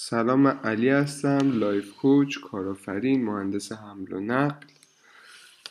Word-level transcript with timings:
سلام 0.00 0.40
من 0.40 0.58
علی 0.64 0.88
هستم 0.88 1.58
life 1.58 1.92
coach 1.92 2.38
کارآفرین 2.38 3.24
مهندس 3.24 3.72
حمل 3.72 4.12
و 4.12 4.20
نقل. 4.20 4.66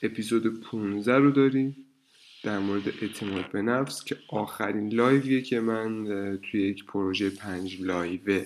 اپیزود 0.04 0.62
15 0.62 1.18
رو 1.18 1.32
داریم 1.32 1.76
در 2.44 2.60
مورد 2.60 2.88
اعتماد 3.02 3.52
به 3.52 3.62
نفس 3.62 4.04
که 4.04 4.18
آخرین 4.30 4.94
live 4.94 5.26
یه 5.26 5.42
که 5.42 5.60
من 5.60 6.06
توی 6.44 6.62
یک 6.62 6.86
پروژه 6.86 7.30
پنج 7.30 7.82
live 7.82 8.33
ه 8.33 8.46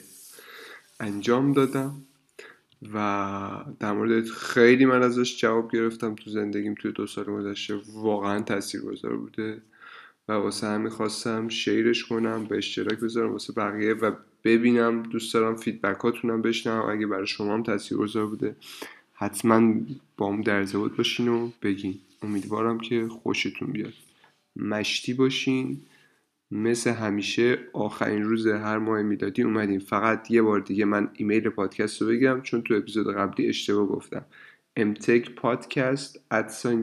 انجام 0.99 1.53
دادم 1.53 2.01
و 2.93 3.65
در 3.79 3.91
مورد 3.91 4.25
خیلی 4.25 4.85
من 4.85 5.03
ازش 5.03 5.41
جواب 5.41 5.71
گرفتم. 5.71 6.15
تو 6.15 6.29
زندگیم 6.29 6.75
توی 6.75 6.91
دو 6.91 7.07
سال 7.07 7.25
گذشته 7.25 7.79
واقعا 7.93 8.41
تاثیرگذار 8.41 9.15
بوده 9.15 9.61
و 10.27 10.33
واسه 10.33 10.67
همین 10.67 10.89
خواستم 10.89 11.49
شیرش 11.49 12.03
کنم 12.05 12.45
به 12.45 12.57
اشتراک 12.57 12.99
بذارم 12.99 13.31
واسه 13.31 13.53
بقیه 13.53 13.93
و 13.93 14.11
ببینم 14.43 15.03
دوست 15.03 15.33
دارم 15.33 15.55
فیدبکاتونم 15.55 16.41
بشنم 16.41 16.85
اگه 16.89 17.07
برای 17.07 17.27
شما 17.27 17.53
هم 17.53 17.63
تاثیرگذار 17.63 18.25
بوده 18.25 18.55
حتما 19.13 19.73
با 20.17 20.31
هم 20.31 20.41
در 20.41 20.55
ارتباط 20.55 20.91
باشین 20.91 21.27
و 21.27 21.49
بگین. 21.61 21.99
امیدوارم 22.21 22.79
که 22.79 23.07
خوشتون 23.07 23.71
بیاد. 23.71 23.93
مشتی 24.55 25.13
باشین. 25.13 25.81
مثل 26.51 26.91
همیشه 26.91 27.57
آخرین 27.73 28.23
روز 28.23 28.47
هر 28.47 28.77
ماه 28.77 29.01
می‌دادی 29.01 29.43
اومدیم 29.43 29.79
فقط 29.79 30.31
یه 30.31 30.41
بار 30.41 30.59
دیگه 30.59 30.85
من 30.85 31.09
ایمیل 31.13 31.49
پادکست 31.49 32.01
رو 32.01 32.07
بگم 32.07 32.41
چون 32.41 32.61
تو 32.61 32.73
اپیزود 32.73 33.15
قبلی 33.15 33.47
اشتباه 33.47 33.87
گفتم. 33.87 34.25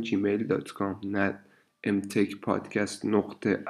gmail.com 0.04 1.06
نه 1.06 1.38
mtek 1.86 2.32
podcast 2.46 3.04
نقطه 3.04 3.64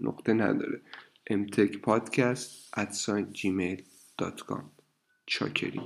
نقطه 0.00 0.32
نداره. 0.32 0.80
Podcast 1.28 2.72
ادسان 2.74 3.32
جیمیل 3.32 3.82
دات 4.18 4.40
کام 4.40 4.70
چاکری. 5.26 5.80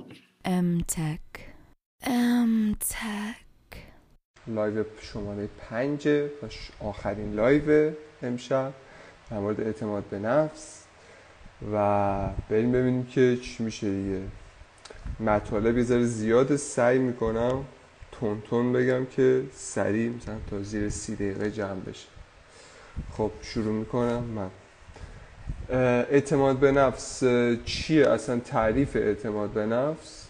MTech 0.45 1.39
MTech 2.03 3.75
لایو 4.47 4.83
شماره 5.01 5.47
پنجه 5.47 6.25
و 6.25 6.29
آخرین 6.79 7.33
لایو 7.33 7.93
امشب 8.21 8.73
در 9.29 9.39
مورد 9.39 9.61
اعتماد 9.61 10.03
به 10.03 10.19
نفس. 10.19 10.83
و 11.73 12.27
بریم 12.49 12.71
ببینیم 12.71 13.05
که 13.05 13.37
چی 13.41 13.63
میشه 13.63 13.89
دیگه. 13.89 14.21
مطالب 15.19 15.77
یه 15.77 15.83
ذره 15.83 16.03
زیاد 16.03 16.55
سعی 16.55 16.99
می‌کنم 16.99 17.65
تون 18.11 18.41
تون 18.41 18.73
بگم 18.73 19.05
که 19.05 19.43
سریع 19.53 20.09
مثلا 20.09 20.39
تا 20.49 20.63
زیر 20.63 20.89
سی 20.89 21.15
دقیقه 21.15 21.51
جمع 21.51 21.79
بشه. 21.79 22.07
خب 23.11 23.31
شروع 23.41 23.73
می‌کنم. 23.73 24.23
من. 24.23 24.49
اعتماد 25.69 26.57
به 26.57 26.71
نفس 26.71 27.23
چیه؟ 27.65 28.09
اصلا 28.09 28.39
تعریف 28.39 28.95
اعتماد 28.95 29.49
به 29.49 29.65
نفس 29.65 30.27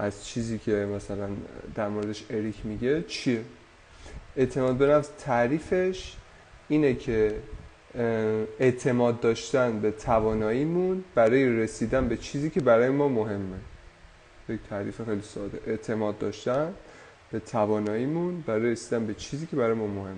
از 0.00 0.26
چیزی 0.26 0.58
که 0.58 0.72
مثلا 0.72 1.28
در 1.74 1.88
موردش 1.88 2.24
اریک 2.30 2.56
میگه 2.64 3.02
چیه؟ 3.02 3.40
اعتماد 4.36 4.76
به 4.76 4.86
نفس 4.86 5.10
تعریفش 5.18 6.16
اینه 6.68 6.94
که 6.94 7.34
اعتماد 8.60 9.20
داشتن 9.20 9.80
به 9.80 9.90
تواناییمون 9.90 11.04
برای 11.14 11.48
رسیدن 11.48 12.08
به 12.08 12.16
چیزی 12.16 12.50
که 12.50 12.60
برای 12.60 12.88
ما 12.88 13.08
مهمه. 13.08 13.56
یک 14.48 14.60
تعریف 14.70 15.00
خیلی 15.04 15.22
ساده. 15.22 15.60
اعتماد 15.66 16.18
داشتن 16.18 16.74
به 17.32 17.40
تواناییمون 17.40 18.44
برای 18.46 18.72
رسیدن 18.72 19.06
به 19.06 19.14
چیزی 19.14 19.46
که 19.46 19.56
برای 19.56 19.74
ما 19.74 19.86
مهمه. 19.86 20.16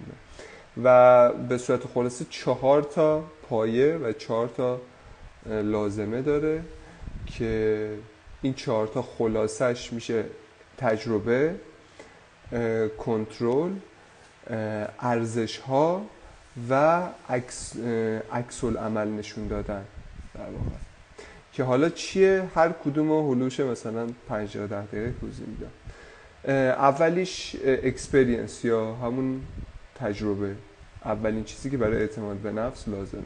و 0.83 1.33
به 1.33 1.58
صورت 1.58 1.86
خلاصه 1.86 2.27
چهار 2.30 2.83
تا 2.83 3.25
پایه 3.48 3.97
و 3.97 4.12
چهار 4.12 4.48
تا 4.48 4.81
لازمه 5.47 6.22
داره 6.22 6.62
که 7.27 7.91
این 8.42 8.55
چهار 8.55 8.86
تا 8.86 9.03
خلاصش 9.03 9.92
میشه 9.92 10.25
تجربه 10.78 11.55
کنترل 12.98 13.72
ارزش 15.00 15.59
ها 15.59 16.03
و 16.71 17.03
عکس 18.32 18.65
عمل 18.65 19.09
نشون 19.09 19.49
دادن 19.49 19.84
در 20.34 20.41
واقع. 20.41 20.76
که 21.53 21.65
حالا 21.65 21.88
چیه؟ 21.88 22.49
هر 22.54 22.72
کدوم 22.84 23.09
رو 23.09 23.34
حلوش 23.34 23.60
مثلا 23.60 24.09
5 24.28 24.59
ده 24.59 24.66
دقیقه 24.66 25.15
توضیح 25.20 25.47
میدم. 25.47 25.70
اولیش 26.70 27.56
اکسپریانس 27.65 28.65
یا 28.65 28.94
همون 28.94 29.41
تجربه. 30.00 30.55
اولین 31.05 31.44
چیزی 31.44 31.71
که 31.71 31.77
برای 31.77 31.97
اعتماد 31.97 32.37
به 32.37 32.53
نفس 32.53 32.88
لازمه. 32.88 33.22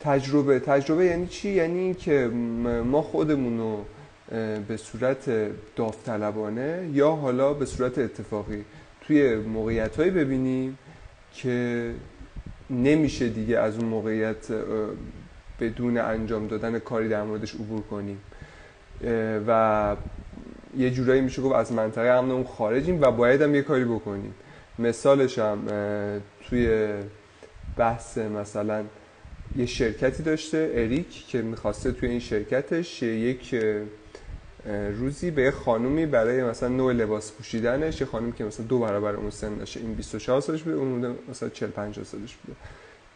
تجربه. 0.00 0.60
تجربه 0.60 1.04
یعنی 1.04 1.26
چی؟ 1.26 1.50
یعنی 1.50 1.94
که 1.94 2.26
ما 2.84 3.02
خودمون 3.02 3.58
رو 3.58 3.84
به 4.68 4.76
صورت 4.76 5.30
داوطلبانه 5.76 6.90
یا 6.92 7.10
حالا 7.10 7.54
به 7.54 7.66
صورت 7.66 7.98
اتفاقی 7.98 8.64
توی 9.00 9.36
موقعیت 9.36 10.00
ببینیم 10.00 10.78
که 11.34 11.90
نمیشه 12.70 13.28
دیگه 13.28 13.58
از 13.58 13.78
اون 13.78 13.84
موقعیت 13.84 14.46
بدون 15.60 15.98
انجام 15.98 16.46
دادن 16.46 16.78
کاری 16.78 17.08
در 17.08 17.22
موردش 17.22 17.54
عبور 17.54 17.80
کنیم. 17.80 18.18
و 19.46 19.96
یه 20.76 20.90
جورایی 20.90 21.20
میشه 21.20 21.42
گفت 21.42 21.54
از 21.54 21.72
منطقه 21.72 22.08
امن 22.08 22.30
اون 22.30 22.44
خارجیم 22.44 23.00
و 23.02 23.10
باید 23.10 23.42
هم 23.42 23.54
یه 23.54 23.62
کاری 23.62 23.84
بکنیم. 23.84 24.34
مثالش 24.80 25.38
هم 25.38 25.62
توی 26.48 26.88
بحث 27.76 28.18
مثلا 28.18 28.84
یه 29.56 29.66
شرکتی 29.66 30.22
داشته 30.22 30.72
اریک 30.74 31.26
که 31.26 31.42
می‌خواسته 31.42 31.92
توی 31.92 32.08
این 32.08 32.20
شرکتش 32.20 33.02
یک 33.02 33.54
روزی 34.98 35.30
به 35.30 35.42
یه 35.42 35.50
خانومی 35.50 36.06
برای 36.06 36.44
مثلا 36.44 36.68
نوع 36.68 36.92
لباس 36.92 37.32
پوشیدنش 37.32 38.00
یه 38.00 38.06
خانومی 38.06 38.32
که 38.32 38.44
مثلا 38.44 38.66
دو 38.66 38.78
برابر 38.78 39.14
اون 39.14 39.30
سن 39.30 39.58
داشته 39.58 39.80
این 39.80 39.94
24 39.94 40.40
سالش 40.40 40.62
بوده 40.62 40.76
اون 40.76 41.16
مثلا 41.30 41.48
40 41.48 41.70
50 41.70 42.04
سالش 42.04 42.36
بوده. 42.36 42.58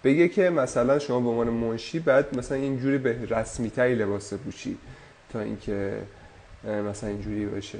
بگه 0.05 0.29
که 0.29 0.51
مثلا 0.51 0.99
شما 0.99 1.21
به 1.21 1.29
عنوان 1.29 1.49
منشی 1.49 1.99
بعد 1.99 2.39
مثلا 2.39 2.59
اینجوری 2.59 2.99
به 2.99 3.19
رسمی 3.31 3.71
تری 3.71 3.95
لباس 3.95 4.33
بپوشی 4.33 4.79
تا 5.33 5.41
اینکه 5.41 5.99
مثلا 6.91 7.11
اینجوری 7.11 7.47
باشه. 7.47 7.79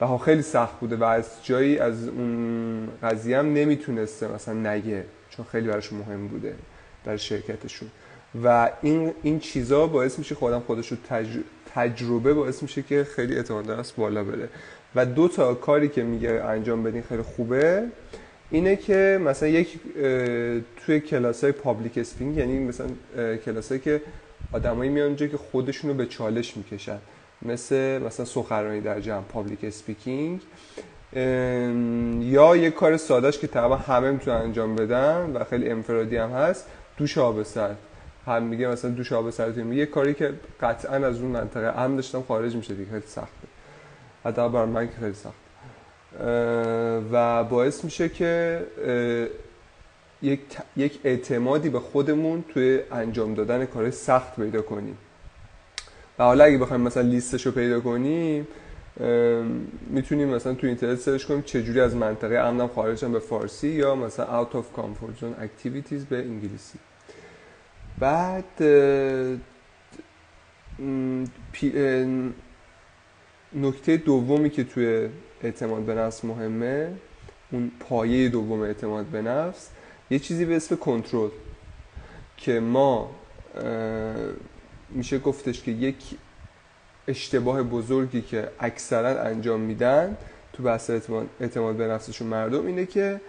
و 0.00 0.06
ها 0.06 0.18
خیلی 0.18 0.42
سخت 0.42 0.80
بوده 0.80 0.96
و 0.96 1.04
از 1.04 1.30
جایی 1.42 1.78
از 1.78 2.08
اون 2.08 2.88
قضیه 3.02 3.38
هم 3.38 3.52
نمی‌تونسته 3.52 4.34
مثلا 4.34 4.54
نگه 4.54 5.04
چون 5.30 5.46
خیلی 5.52 5.68
براش 5.68 5.92
مهم 5.92 6.28
بوده 6.28 6.54
در 7.04 7.16
شرکتشون. 7.16 7.88
و 8.44 8.70
این 8.82 9.12
این 9.22 9.38
چیزا 9.38 9.86
باعث 9.86 10.18
میشه 10.18 10.34
خودم 10.34 10.60
خودش 10.60 10.92
رو 10.92 10.96
تجربه 11.74 12.34
باعث 12.34 12.62
میشه 12.62 12.82
که 12.82 13.04
خیلی 13.04 13.36
اعتماد 13.36 13.70
به 13.70 13.79
نفست 13.79 13.96
بالا 13.96 14.24
بره. 14.24 14.48
و 14.94 15.06
دو 15.06 15.28
تا 15.28 15.54
کاری 15.54 15.88
که 15.88 16.02
میگه 16.02 16.30
انجام 16.30 16.82
بدین 16.82 17.02
خیلی 17.02 17.22
خوبه 17.22 17.84
اینه 18.50 18.76
که 18.76 19.20
مثلا 19.24 19.48
یک 19.48 19.80
توی 20.76 21.00
کلاس 21.00 21.44
های 21.44 21.52
public 21.52 21.98
speaking 21.98 22.36
یعنی 22.36 22.58
مثلا 22.58 22.88
کلاس 23.44 23.72
که 23.72 24.02
آدمایی 24.52 24.90
میان 24.90 25.06
اونجا 25.06 25.26
که 25.26 25.36
خودشونو 25.36 25.94
به 25.94 26.06
چالش 26.06 26.56
می‌کشن. 26.56 26.98
مثل 27.42 28.02
مثلا 28.06 28.26
سخنرانی 28.26 28.80
در 28.80 29.00
جمع 29.00 29.22
public 29.22 29.64
speaking 29.64 30.40
یا 32.22 32.56
یه 32.56 32.70
کار 32.70 32.96
سادهش 32.96 33.38
که 33.38 33.46
تقریبا 33.46 33.76
همه 33.76 34.10
می‌تونن 34.10 34.36
انجام 34.36 34.76
بدن 34.76 35.30
و 35.34 35.44
خیلی 35.44 35.70
انفرادی 35.70 36.16
هم 36.16 36.30
هست 36.30 36.66
دوش 36.96 37.18
آب 37.18 37.42
سرد. 37.42 37.78
هم 38.26 38.42
میگه 38.42 38.68
مثلا 38.68 38.90
دوش 38.90 39.12
آب 39.12 39.30
سرد 39.30 39.58
یه 39.58 39.86
کاری 39.86 40.14
که 40.14 40.32
قطعا 40.60 41.06
از 41.06 41.20
اون 41.20 41.30
منطقه 41.30 41.82
امن 41.82 41.96
داشتم 41.96 42.22
خارج 42.28 42.56
میشه 42.56 42.74
دیگه 42.74 42.90
خیلی 42.90 43.06
سخته. 43.06 43.48
حتی 44.24 44.48
برای 44.48 44.66
من 44.66 44.86
که 44.86 44.94
خیلی 45.00 45.14
سخت 45.14 45.34
و 47.12 47.44
باعث 47.44 47.84
میشه 47.84 48.08
که 48.08 48.60
یک, 50.22 50.40
یک 50.76 51.00
اعتمادی 51.04 51.68
به 51.68 51.80
خودمون 51.80 52.44
توی 52.48 52.80
انجام 52.92 53.34
دادن 53.34 53.64
کار 53.64 53.90
سخت 53.90 54.36
پیدا 54.36 54.62
کنیم. 54.62 54.98
و 56.18 56.24
حالا 56.24 56.44
اگه 56.44 56.58
بخوایم 56.58 56.82
مثلا 56.82 57.02
لیستش 57.02 57.46
رو 57.46 57.52
پیدا 57.52 57.80
کنیم 57.80 58.46
می‌تونیم 59.90 60.28
مثلا 60.28 60.54
تو 60.54 60.66
اینترنت 60.66 60.98
سرچ 60.98 61.24
کنیم 61.24 61.42
چجوری 61.42 61.80
از 61.80 61.96
منطقه 61.96 62.34
امنم 62.34 62.68
خارج 62.68 63.04
به 63.04 63.18
فارسی 63.18 63.68
یا 63.68 63.94
مثلا 63.94 64.44
out 64.44 64.54
of 64.54 64.78
comfort 64.78 65.20
zone 65.20 65.42
activities 65.42 66.04
به 66.10 66.18
انگلیسی. 66.18 66.78
بعد 67.98 68.62
نکته 73.54 73.96
دومی 73.96 74.50
که 74.50 74.64
توی 74.64 75.08
اعتماد 75.42 75.82
به 75.82 75.94
نفس 75.94 76.24
مهمه 76.24 76.92
اون 77.52 77.70
پایه 77.80 78.28
دوم 78.28 78.60
اعتماد 78.60 79.04
به 79.04 79.22
نفس 79.22 79.70
یه 80.10 80.18
چیزی 80.18 80.44
به 80.44 80.56
اسم 80.56 80.76
کنترل 80.76 81.30
که 82.36 82.60
ما 82.60 83.10
میشه 84.90 85.18
گفتش 85.18 85.62
که 85.62 85.70
یک 85.70 85.96
اشتباه 87.08 87.62
بزرگی 87.62 88.22
که 88.22 88.48
اکثرا 88.60 89.22
انجام 89.22 89.60
میدن 89.60 90.16
تو 90.52 90.62
بحث 90.62 90.90
اعتماد 91.40 91.76
به 91.76 91.86
نفسشون 91.86 92.28
مردم 92.28 92.66
اینه 92.66 92.86
که 92.86 93.20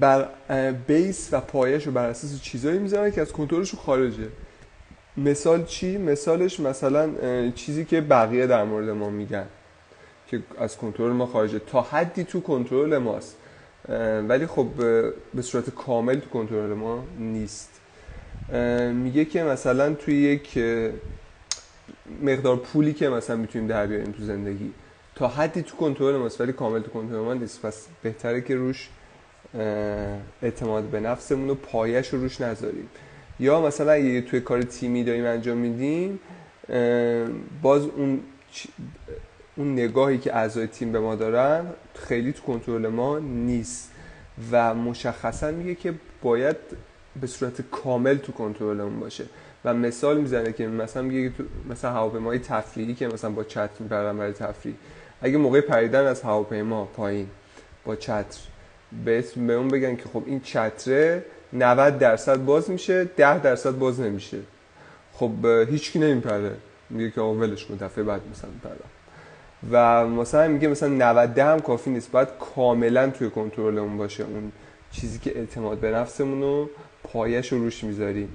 بر 0.00 0.28
بیس 0.86 1.28
و 1.32 1.40
پایش 1.40 1.86
رو 1.86 1.92
بر 1.92 2.08
اساس 2.08 2.40
چیزایی 2.40 2.78
می‌ذارن 2.78 3.10
که 3.10 3.20
از 3.20 3.32
کنترلشون 3.32 3.80
خارجه. 3.80 4.28
مثال 5.16 5.64
چی؟ 5.64 5.98
مثالش 5.98 6.60
مثلا 6.60 7.10
چیزی 7.50 7.84
که 7.84 8.00
بقیه 8.00 8.46
در 8.46 8.64
مورد 8.64 8.88
ما 8.88 9.10
میگن 9.10 9.46
که 10.26 10.42
از 10.58 10.76
کنترل 10.76 11.12
ما 11.12 11.26
خارجه. 11.26 11.58
تا 11.58 11.82
حدی 11.82 12.24
تو 12.24 12.40
کنترل 12.40 12.98
ماست. 12.98 13.36
ولی 14.28 14.46
خب 14.46 14.66
به 15.34 15.42
صورت 15.42 15.70
کامل 15.70 16.18
تو 16.18 16.30
کنترل 16.30 16.74
ما 16.74 17.04
نیست. 17.18 17.75
میگه 18.92 19.24
که 19.24 19.42
مثلا 19.42 19.94
توی 19.94 20.22
یک 20.22 20.58
مقدار 22.22 22.56
پولی 22.56 22.92
که 22.92 23.08
مثلا 23.08 23.36
می‌تونیم 23.36 23.68
در 23.68 23.86
بیاریم 23.86 24.12
تو 24.12 24.22
زندگی 24.24 24.72
تا 25.14 25.28
حدی 25.28 25.62
تو 25.62 25.76
کنترل 25.76 26.16
ماست 26.16 26.40
ولی 26.40 26.52
کامل 26.52 26.80
تو 26.80 26.90
کنترل 26.90 27.18
ما 27.18 27.34
نیست. 27.34 27.62
پس 27.62 27.86
بهتره 28.02 28.40
که 28.40 28.56
روش 28.56 28.88
اعتماد 30.42 30.84
به 30.84 31.00
نفسمون 31.00 31.50
و 31.50 31.54
پایش 31.54 32.08
رو 32.08 32.20
روش 32.20 32.40
نذاریم. 32.40 32.88
یا 33.40 33.60
مثلا 33.60 33.92
اگه 33.92 34.20
توی 34.20 34.40
کار 34.40 34.62
تیمی 34.62 35.04
داریم 35.04 35.24
انجام 35.24 35.56
میدیم 35.56 36.20
باز 37.62 37.82
اون 37.82 38.20
اون 39.56 39.72
نگاهی 39.72 40.18
که 40.18 40.36
اعضای 40.36 40.66
تیم 40.66 40.92
به 40.92 41.00
ما 41.00 41.14
دارن 41.14 41.66
خیلی 41.94 42.32
تو 42.32 42.42
کنترل 42.42 42.86
ما 42.86 43.18
نیست. 43.18 43.90
و 44.52 44.74
مشخصا 44.74 45.50
میگه 45.50 45.74
که 45.74 45.94
باید 46.22 46.56
به 47.20 47.26
صورت 47.26 47.60
کامل 47.70 48.16
تو 48.16 48.32
کنترلمون 48.32 49.00
باشه. 49.00 49.24
و 49.64 49.74
مثال 49.74 50.20
می‌زنه 50.20 50.52
که 50.52 50.66
مثلا 50.66 51.02
میگه 51.02 51.32
مثلا 51.70 51.90
هواپیمای 51.90 52.38
تفریحی 52.38 52.94
که 52.94 53.08
مثلا 53.08 53.30
با 53.30 53.44
چتر 53.44 53.70
میپرن 53.80 54.18
برای 54.18 54.32
تفریح. 54.32 54.74
اگه 55.20 55.36
موقع 55.36 55.60
پریدن 55.60 56.06
از 56.06 56.22
هواپیما 56.22 56.84
پایین 56.84 57.28
با 57.84 57.96
چتر 57.96 58.40
به 59.04 59.52
اون 59.52 59.68
بگن 59.68 59.96
که 59.96 60.02
خب 60.12 60.22
این 60.26 60.40
چتره 60.40 61.24
90 61.52 61.98
درصد 61.98 62.44
باز 62.44 62.70
میشه 62.70 63.04
10 63.04 63.38
درصد 63.38 63.78
باز 63.78 64.00
نمیشه. 64.00 64.38
خب 65.12 65.46
هیچکی 65.46 65.98
نمیپره. 65.98 66.52
میگه 66.90 67.10
که 67.10 67.20
آقا 67.20 67.34
ولش 67.34 67.66
کن 67.66 67.74
دفعه 67.74 68.04
بعد 68.04 68.20
مثلا 68.30 68.50
میپره 68.50 68.76
و 69.70 70.06
مثلا 70.06 70.48
میگه 70.48 70.68
مثلا 70.68 70.88
90 70.88 71.38
هم 71.38 71.60
کافی 71.60 71.90
نیست. 71.90 72.10
باید 72.10 72.28
کاملا 72.54 73.10
توی 73.10 73.30
کنترلمون 73.30 73.96
باشه 73.96 74.24
اون 74.24 74.52
چیزی 74.90 75.18
که 75.18 75.38
اعتماد 75.38 75.78
به 75.78 75.90
نفسمون 75.90 76.42
رو 76.42 76.70
پایش 77.12 77.52
رو 77.52 77.58
روش 77.58 77.84
می‌ذاریم 77.84 78.28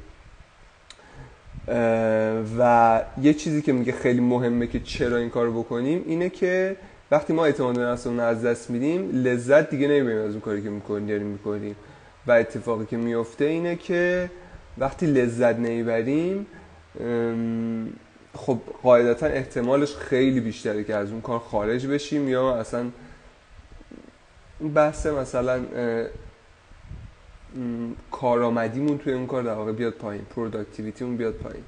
و 2.60 3.02
یه 3.22 3.34
چیزی 3.34 3.62
که 3.62 3.74
میگه 3.74 3.92
خیلی 3.92 4.20
مهمه 4.20 4.68
که 4.68 4.80
چرا 4.80 5.18
این 5.18 5.30
کار 5.30 5.50
بکنیم 5.50 6.04
اینه 6.06 6.30
که 6.30 6.78
وقتی 7.12 7.34
ما 7.34 7.46
اعتماد 7.46 7.76
به 7.76 7.82
نفسمون 7.82 8.20
از 8.20 8.46
دست 8.46 8.70
میدیم 8.70 9.10
لذت 9.24 9.70
دیگه 9.70 9.88
نمی‌بریم 9.88 10.18
از 10.18 10.32
اون 10.32 10.40
کاری 10.40 10.62
که 10.62 10.70
می‌کنیم 10.70 11.08
داریم 11.08 11.28
می‌کنیم. 11.28 11.76
و 12.28 12.32
اتفاقی 12.32 12.86
که 12.86 12.98
میفته 12.98 13.46
اینه 13.46 13.76
که 13.76 14.30
وقتی 14.78 15.06
لذت 15.06 15.56
نمی‌بریم 15.56 16.46
خب 18.34 18.60
قاعدتا 18.84 19.26
احتمالش 19.26 19.96
خیلی 19.96 20.40
بیشتره 20.40 20.84
که 20.84 20.96
از 20.96 21.12
اون 21.12 21.22
کار 21.22 21.40
خارج 21.40 21.88
بشیم 21.88 22.30
یا 22.30 22.56
اصلا 22.56 22.86
بحث 24.76 25.06
مثلا 25.06 25.60
کارآمدیمون 28.12 28.98
توی 28.98 29.14
اون 29.14 29.28
کار 29.28 29.44
در 29.44 29.54
واقع 29.54 29.72
بیاد 29.72 29.94
پایین. 29.94 30.26
productivity 30.36 31.01
مون 31.01 31.18
بیاد 31.18 31.34
پایین. 31.34 31.64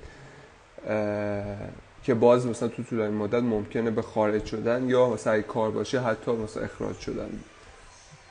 که 2.04 2.14
باز 2.14 2.48
مثلا 2.48 2.70
تو 2.70 2.84
طولانی 2.84 3.16
مدت 3.16 3.44
ممکنه 3.44 3.92
به 3.92 4.02
خارج 4.02 4.46
شدن 4.46 4.90
یا 4.90 5.10
مثلا 5.10 5.42
کار 5.42 5.72
باشه 5.72 6.00
حتی 6.00 6.32
مثلا 6.32 6.64
اخراج 6.64 7.00
شدن 7.00 7.30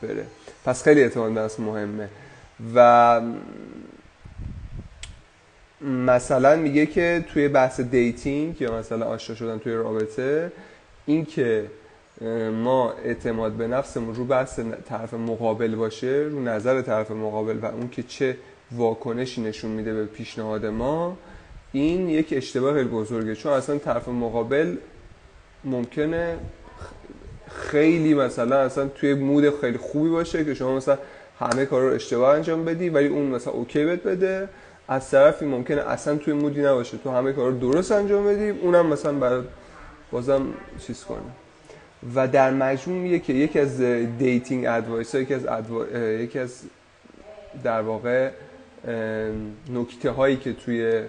بره. 0.03 0.27
پس 0.65 0.83
خیلی 0.83 1.03
اعتماد 1.03 1.33
به 1.33 1.45
نفس 1.45 1.63
مهمه. 1.63 2.09
و 2.75 3.21
مثلا 5.81 6.57
میگه 6.57 6.87
که 6.87 7.25
توی 7.33 7.49
بحث 7.49 7.81
dating 7.81 8.61
یا 8.61 8.79
مثلا 8.79 9.07
آشنا 9.07 9.37
شدن 9.37 9.59
توی 9.59 9.75
رابطه 9.75 10.53
این 11.07 11.25
که 11.25 11.67
ما 12.53 12.93
اعتماد 12.93 13.53
به 13.53 13.67
نفسمون 13.67 14.15
رو 14.15 14.25
بحث 14.25 14.61
طرف 14.89 15.15
مقابل 15.15 15.75
باشه 15.75 16.29
رو 16.31 16.41
نظر 16.41 16.83
طرف 16.83 17.11
مقابل 17.11 17.59
و 17.59 17.67
اون 17.67 17.89
که 17.89 18.03
چه 18.03 18.37
واکنشی 18.73 19.43
نشون 19.43 19.71
میده 19.71 19.95
به 19.95 20.05
پیشنهاد 20.05 20.67
ما 20.67 21.17
این 21.73 22.09
یک 22.09 22.29
اشتباه 22.33 22.75
خیلی 22.75 22.89
بزرگه. 22.89 23.35
چون 23.35 23.53
اصلا 23.53 23.79
طرف 23.79 24.09
مقابل 24.09 24.77
ممکنه 25.65 26.37
خیلی 27.49 28.15
مثلا 28.15 28.57
اصلا 28.57 28.89
توی 28.89 29.15
mood 29.15 29.61
خیلی 29.61 29.79
خوبی 29.79 30.11
باشه 30.11 30.45
که 30.45 30.55
شما 30.55 30.77
مثلا 30.77 30.99
همه 31.41 31.67
کار 31.67 31.83
رو 31.83 31.95
اشتباه 31.95 32.35
انجام 32.35 32.65
بدی 32.65 32.89
ولی 32.89 33.07
اون 33.07 33.27
مثلا 33.27 33.53
OK 33.53 33.85
بهت 33.85 34.03
بده. 34.03 34.49
از 34.89 35.11
طرفی 35.11 35.45
ممکنه 35.45 35.81
اصلا 35.81 36.17
توی 36.17 36.35
mood 36.35 36.57
ی 36.57 36.63
نباشه. 36.63 36.99
تو 36.99 37.11
همه 37.11 37.33
کار 37.33 37.51
رو 37.51 37.59
درست 37.59 37.93
انجام 37.93 38.27
بدی 38.27 38.49
اونم 38.49 38.87
مثلا 38.87 39.13
برای 39.13 39.43
بازم 40.11 40.47
چیز 40.87 41.05
کنه. 41.05 41.42
و 42.15 42.29
در 42.29 42.51
مجموع 42.51 42.99
میگه 42.99 43.19
که 43.19 43.33
یکی 43.33 43.59
از 43.59 43.81
dating 44.19 44.67
advice 44.67 45.15
یکی 45.15 45.35
از 45.35 45.47
یکی 45.95 46.39
از 46.39 46.63
در 47.65 47.81
واقع 47.81 48.31
نکته 49.71 50.11
هایی 50.11 50.37
که 50.37 50.53
توی 50.53 51.03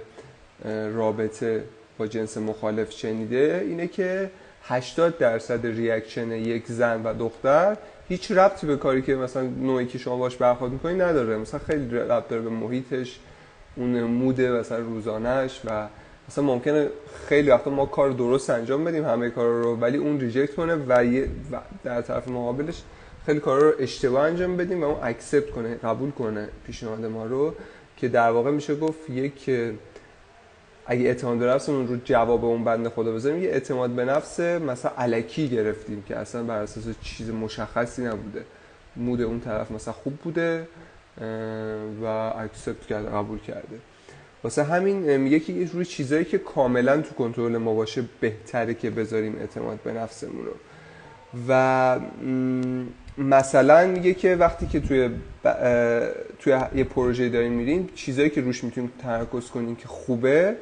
رابطه 0.93 1.63
با 1.97 2.07
جنس 2.07 2.37
مخالف 2.37 2.91
شنیده 2.91 3.63
اینه 3.67 3.87
که 3.87 4.29
80 4.63 5.17
درصد 5.17 5.65
reaction 5.65 6.31
یک 6.31 6.63
زن 6.67 7.03
و 7.03 7.13
دختر 7.13 7.77
هیچ 8.09 8.31
ربطی 8.31 8.67
به 8.67 8.77
کاری 8.77 9.01
که 9.01 9.15
مثلا 9.15 9.43
نوعی 9.43 9.85
که 9.85 9.97
شما 9.97 10.17
باش 10.17 10.35
برخورد 10.35 10.71
می‌کنید 10.71 11.01
نداره. 11.01 11.37
مثلا 11.37 11.59
خیلی 11.59 11.97
ربط 11.97 12.27
داره 12.27 12.41
به 12.41 12.49
محیطش 12.49 13.19
اون 13.75 14.03
mood 14.03 14.42
ه 14.42 14.51
مثلا 14.51 14.77
روزانش 14.77 15.61
و 15.65 15.87
مثلا 16.29 16.43
ممکنه 16.43 16.89
خیلی 17.27 17.49
وقتا 17.49 17.71
ما 17.71 17.85
کار 17.85 18.09
درست 18.09 18.49
انجام 18.49 18.83
بدیم 18.83 19.05
همه 19.05 19.29
کار 19.29 19.63
رو 19.63 19.75
ولی 19.75 19.97
اون 19.97 20.19
reject 20.19 20.55
کنه 20.55 20.75
و, 20.75 21.25
در 21.83 22.01
طرف 22.01 22.27
مقابلش 22.27 22.81
خیلی 23.25 23.39
کار 23.39 23.59
رو 23.61 23.73
اشتباه 23.79 24.23
انجام 24.23 24.57
بدیم 24.57 24.83
و 24.83 24.85
اون 24.85 24.97
accept 25.03 25.49
کنه 25.49 25.75
قبول 25.75 26.11
کنه 26.11 26.49
پیشنهاد 26.65 27.05
ما 27.05 27.25
رو 27.25 27.55
که 27.97 28.07
در 28.07 28.29
واقع 28.29 28.51
میشه 28.51 28.75
گفت 28.75 29.09
یک 29.09 29.49
اگه 30.85 31.05
اعتماد 31.05 31.37
به 31.37 31.45
نفسمون 31.45 31.87
رو 31.87 31.97
جواب 32.05 32.45
اون 32.45 32.63
بنده 32.63 32.89
خدا 32.89 33.11
بذاریم 33.11 33.43
یه 33.43 33.49
اعتماد 33.49 33.89
به 33.89 34.05
نفس 34.05 34.39
مثلا 34.39 34.91
الکی 34.97 35.49
گرفتیم 35.49 36.03
که 36.07 36.17
اصلا 36.17 36.43
بر 36.43 36.61
اساس 36.61 36.83
چیز 37.01 37.29
مشخصی 37.29 38.05
نبوده. 38.05 38.45
mood 38.95 39.21
اون 39.21 39.39
طرف 39.39 39.71
مثلا 39.71 39.93
خوب 39.93 40.13
بوده 40.13 40.67
و 42.01 42.05
accept 42.35 42.87
کرده 42.87 43.09
قبول 43.09 43.39
کرده. 43.39 43.79
واسه 44.43 44.63
همین 44.63 45.17
میگه 45.17 45.39
که 45.39 45.69
روی 45.73 45.85
چیزایی 45.85 46.25
که 46.25 46.37
کاملا 46.37 47.01
تو 47.01 47.15
کنترل 47.15 47.57
ما 47.57 47.73
باشه 47.73 48.03
بهتره 48.19 48.73
که 48.73 48.89
بذاریم 48.89 49.35
اعتماد 49.39 49.79
به 49.83 49.91
نفسمون 49.91 50.45
رو. 50.45 50.51
و 51.47 51.99
مثلا 53.17 53.87
میگه 53.87 54.13
که 54.13 54.35
وقتی 54.35 54.67
که 54.67 54.79
توی 54.79 55.09
توی 56.39 56.59
یه 56.75 56.83
پروژه 56.83 57.29
داریم 57.29 57.51
میریم 57.51 57.89
چیزایی 57.95 58.29
که 58.29 58.41
روش 58.41 58.63
می‌تونیم 58.63 58.91
تمرکز 59.01 59.49
کنیم 59.49 59.75
که 59.75 59.87
خوبه 59.87 60.55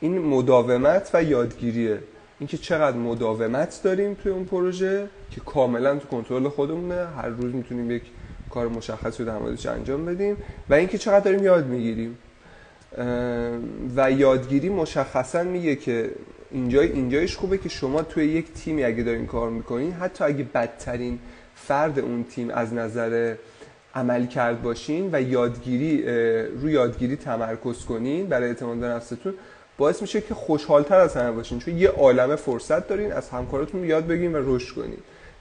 این 0.00 0.18
مداومت 0.18 1.10
و 1.14 1.22
یادگیریه. 1.22 1.98
اینکه 2.38 2.56
چقدر 2.56 2.96
مداومت 2.96 3.80
داریم 3.84 4.14
توی 4.14 4.32
اون 4.32 4.44
پروژه 4.44 5.08
که 5.30 5.40
کاملا 5.40 5.96
تو 5.96 6.08
کنترل 6.08 6.48
خودمونه. 6.48 7.06
هر 7.16 7.28
روز 7.28 7.54
می‌تونیم 7.54 7.90
یک 7.90 8.02
کار 8.50 8.68
مشخصی 8.68 9.22
رو 9.22 9.28
در 9.28 9.38
موردش 9.38 9.66
انجام 9.66 10.06
بدیم. 10.06 10.36
و 10.70 10.74
اینکه 10.74 10.98
چقدر 10.98 11.20
داریم 11.20 11.44
یاد 11.44 11.66
می‌گیریم. 11.66 12.18
و 13.96 14.10
یادگیری 14.10 14.68
مشخصا 14.68 15.42
میگه 15.42 15.76
که 15.76 16.10
اینجای 16.50 16.92
اینجایش 16.92 17.36
خوبه 17.36 17.58
که 17.58 17.68
شما 17.68 18.02
توی 18.02 18.24
یک 18.24 18.52
تیمی 18.52 18.84
اگه 18.84 19.02
دارین 19.02 19.26
کار 19.26 19.50
می‌کنین 19.50 19.92
حتی 19.92 20.24
اگه 20.24 20.44
بدترین 20.54 21.18
فرد 21.54 21.98
اون 21.98 22.24
تیم 22.24 22.50
از 22.50 22.74
نظر 22.74 23.34
عمل 23.94 24.26
کرد 24.26 24.62
باشین 24.62 25.08
و 25.12 25.22
یادگیری 25.22 26.02
روی 26.48 26.72
یادگیری 26.72 27.16
تمرکز 27.16 27.84
کنین 27.84 28.26
برای 28.26 28.48
اعتماد 28.48 28.76
به 28.76 28.86
نفستون 28.86 29.34
باعث 29.78 30.02
میشه 30.02 30.20
که 30.20 30.34
خوشحالتر 30.34 30.98
از 30.98 31.16
همه 31.16 31.30
باشین. 31.30 31.58
چون 31.58 31.78
یه 31.78 31.88
عالمه 31.88 32.36
فرصت 32.36 32.88
دارین 32.88 33.12
از 33.12 33.28
همکاراتون 33.28 33.84
یاد 33.84 34.06
بگیرین 34.06 34.32
و 34.32 34.56
رشد 34.56 34.74
کنین. 34.74 34.98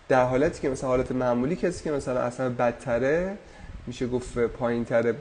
در 0.09 0.23
حالتی 0.23 0.61
که 0.61 0.69
مثلا 0.69 0.89
حالت 0.89 1.11
معمولی 1.11 1.55
کسی 1.55 1.83
که 1.83 1.91
مثلا 1.91 2.19
اصلا 2.19 2.49
بدتره 2.49 3.37
میشه 3.87 4.07
گفت 4.07 4.39
پایین 4.39 4.85
تر 4.85 5.13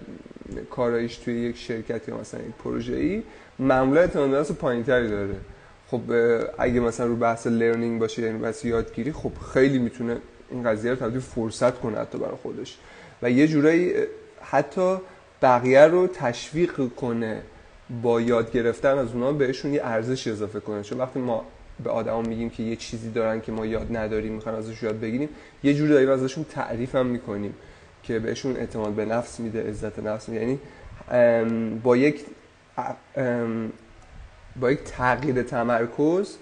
کارایش 0.70 1.16
توی 1.16 1.34
یک 1.34 1.56
شرکت 1.56 2.08
یا 2.08 2.16
مثلا 2.20 2.40
یک 2.40 2.54
پروژه 2.64 2.96
ای 2.96 3.22
معمولا 3.58 4.00
اعتماد 4.00 4.46
پایین 4.52 4.84
تری 4.84 5.08
داره. 5.08 5.34
خب 5.90 6.00
اگه 6.58 6.80
مثلا 6.80 7.06
رو 7.06 7.16
بحث 7.16 7.46
لرنینگ 7.46 8.00
باشه 8.00 8.22
یعنی 8.22 8.38
بحث 8.38 8.64
یادگیری 8.64 9.12
خب 9.12 9.32
خیلی 9.52 9.78
می‌تونه 9.78 10.16
این 10.50 10.62
قضیه 10.62 10.90
رو 10.90 10.96
تبدیل 10.96 11.20
فرصت 11.20 11.80
کنه 11.80 11.98
حتی 11.98 12.18
برای 12.18 12.36
خودش. 12.42 12.78
و 13.22 13.30
یه 13.30 13.48
جورایی 13.48 13.92
حتی 14.42 14.96
بقیه 15.42 15.86
رو 15.86 16.06
تشویق 16.06 16.88
کنه 16.96 17.42
با 18.02 18.20
یاد 18.20 18.52
گرفتن 18.52 18.98
از 18.98 19.12
اونا 19.12 19.32
بهشون 19.32 19.74
یه 19.74 19.80
ارزش 19.84 20.26
اضافه 20.26 20.60
کنه. 20.60 20.82
چون 20.82 20.98
وقتی 20.98 21.18
ما 21.18 21.44
به 21.84 21.90
آدما 21.90 22.22
میگیم 22.22 22.50
که 22.50 22.62
یه 22.62 22.76
چیزی 22.76 23.10
دارن 23.10 23.40
که 23.40 23.52
ما 23.52 23.66
یاد 23.66 23.96
نداریم 23.96 24.32
می‌خوان 24.32 24.54
ازش 24.54 24.82
یاد 24.82 25.00
بگیریم 25.00 25.28
یه 25.62 25.74
جوری 25.74 25.92
داریم 25.92 26.10
ازشون 26.10 26.44
تعریف 26.44 26.94
هم 26.94 27.06
می‌کنیم. 27.06 27.54
که 28.06 28.18
بهشون 28.18 28.56
اعتماد 28.56 28.92
به 28.92 29.04
نفس 29.04 29.40
میده 29.40 29.68
عزت 29.68 29.98
نفس 29.98 30.28
میده. 30.28 30.44
یعنی 30.44 30.58
با 31.82 31.96
یک 31.96 32.24
با 34.60 34.70
یک 34.70 34.84
تغییر 34.84 35.42
تمرکز 35.42 36.36